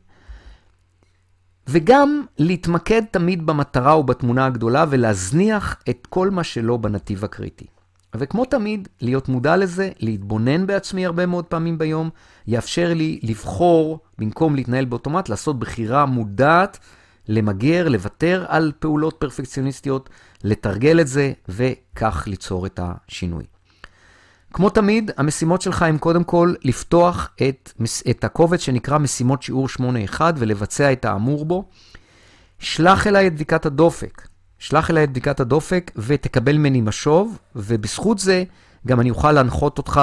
וגם 1.72 2.24
להתמקד 2.38 3.02
תמיד 3.12 3.46
במטרה 3.46 3.98
ובתמונה 3.98 4.46
הגדולה 4.46 4.86
ולהזניח 4.90 5.78
את 5.90 6.08
כל 6.10 6.30
מה 6.30 6.44
שלא 6.44 6.78
בנתיב 6.78 7.26
הקריטי. 7.26 7.66
וכמו 8.16 8.46
תמיד, 8.46 8.88
להיות 9.02 9.30
מודע 9.30 9.58
לזה, 9.58 9.90
להתבונן 10.00 10.68
בעצמי 10.68 11.06
הרבה 11.06 11.26
מאוד 11.26 11.46
פעמים 11.46 11.78
ביום, 11.78 12.10
יאפשר 12.48 12.94
לי 12.94 13.20
לבחור, 13.24 14.00
במקום 14.18 14.56
להתנהל 14.56 14.86
באוטומט, 14.86 15.30
לעשות 15.30 15.60
בחירה 15.60 16.06
מודעת, 16.06 16.80
למגר, 17.28 17.90
לוותר 17.90 18.46
על 18.48 18.72
פעולות 18.80 19.16
פרפקציוניסטיות, 19.20 20.10
לתרגל 20.44 21.00
את 21.02 21.08
זה, 21.08 21.32
וכך 21.50 22.24
ליצור 22.28 22.66
את 22.66 22.80
השינוי. 22.84 23.46
כמו 24.54 24.70
תמיד, 24.70 25.12
המשימות 25.18 25.62
שלך 25.62 25.82
הן 25.82 25.98
קודם 25.98 26.24
כל 26.24 26.54
לפתוח 26.64 27.30
את, 27.50 27.72
את 28.10 28.24
הקובץ 28.24 28.60
שנקרא 28.60 28.98
משימות 28.98 29.44
שיעור 29.44 29.68
8.1 29.68 30.22
ולבצע 30.38 30.92
את 30.92 31.06
האמור 31.06 31.46
בו. 31.46 31.70
שלח 32.60 33.08
אליי 33.08 33.28
את 33.28 33.34
בדיקת 33.34 33.66
הדופק. 33.66 34.28
שלח 34.60 34.92
אליי 34.92 35.04
את 35.04 35.10
בדיקת 35.10 35.40
הדופק 35.40 35.92
ותקבל 35.96 36.58
ממני 36.58 36.82
משוב, 36.82 37.40
ובזכות 37.56 38.20
זה 38.20 38.44
גם 38.88 39.00
אני 39.00 39.10
אוכל 39.10 39.32
להנחות 39.32 39.78
אותך 39.78 40.02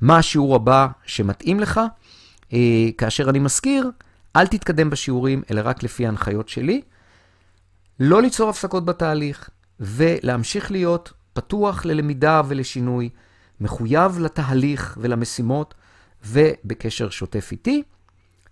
מה 0.00 0.18
השיעור 0.18 0.54
הבא 0.54 0.86
שמתאים 1.04 1.60
לך. 1.60 1.80
אה, 2.52 2.58
כאשר 2.98 3.30
אני 3.30 3.38
מזכיר, 3.38 3.90
אל 4.36 4.46
תתקדם 4.46 4.90
בשיעורים, 4.90 5.42
אלא 5.50 5.60
רק 5.64 5.82
לפי 5.82 6.06
ההנחיות 6.06 6.48
שלי. 6.48 6.82
לא 8.00 8.22
ליצור 8.22 8.50
הפסקות 8.50 8.84
בתהליך, 8.84 9.50
ולהמשיך 9.80 10.70
להיות 10.70 11.12
פתוח 11.32 11.84
ללמידה 11.84 12.42
ולשינוי, 12.48 13.08
מחויב 13.60 14.18
לתהליך 14.18 14.98
ולמשימות, 15.00 15.74
ובקשר 16.26 17.10
שוטף 17.10 17.48
איתי. 17.52 17.82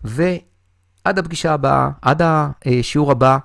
ועד 0.05 1.19
הפגישה 1.19 1.53
הבאה, 1.53 1.91
עד 2.03 2.23
השיעור 2.67 3.11
הבא, 3.11 3.39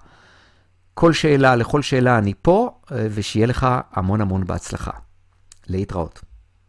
כל 0.94 1.14
שאלה, 1.14 1.56
לכל 1.56 1.82
שאלה 1.82 2.18
אני 2.18 2.34
פה, 2.42 2.80
ושיהיה 2.92 3.48
לך 3.48 3.68
המון 3.92 4.22
המון 4.22 4.48
בהצלחה. 4.48 4.92
להתראות. 5.68 6.22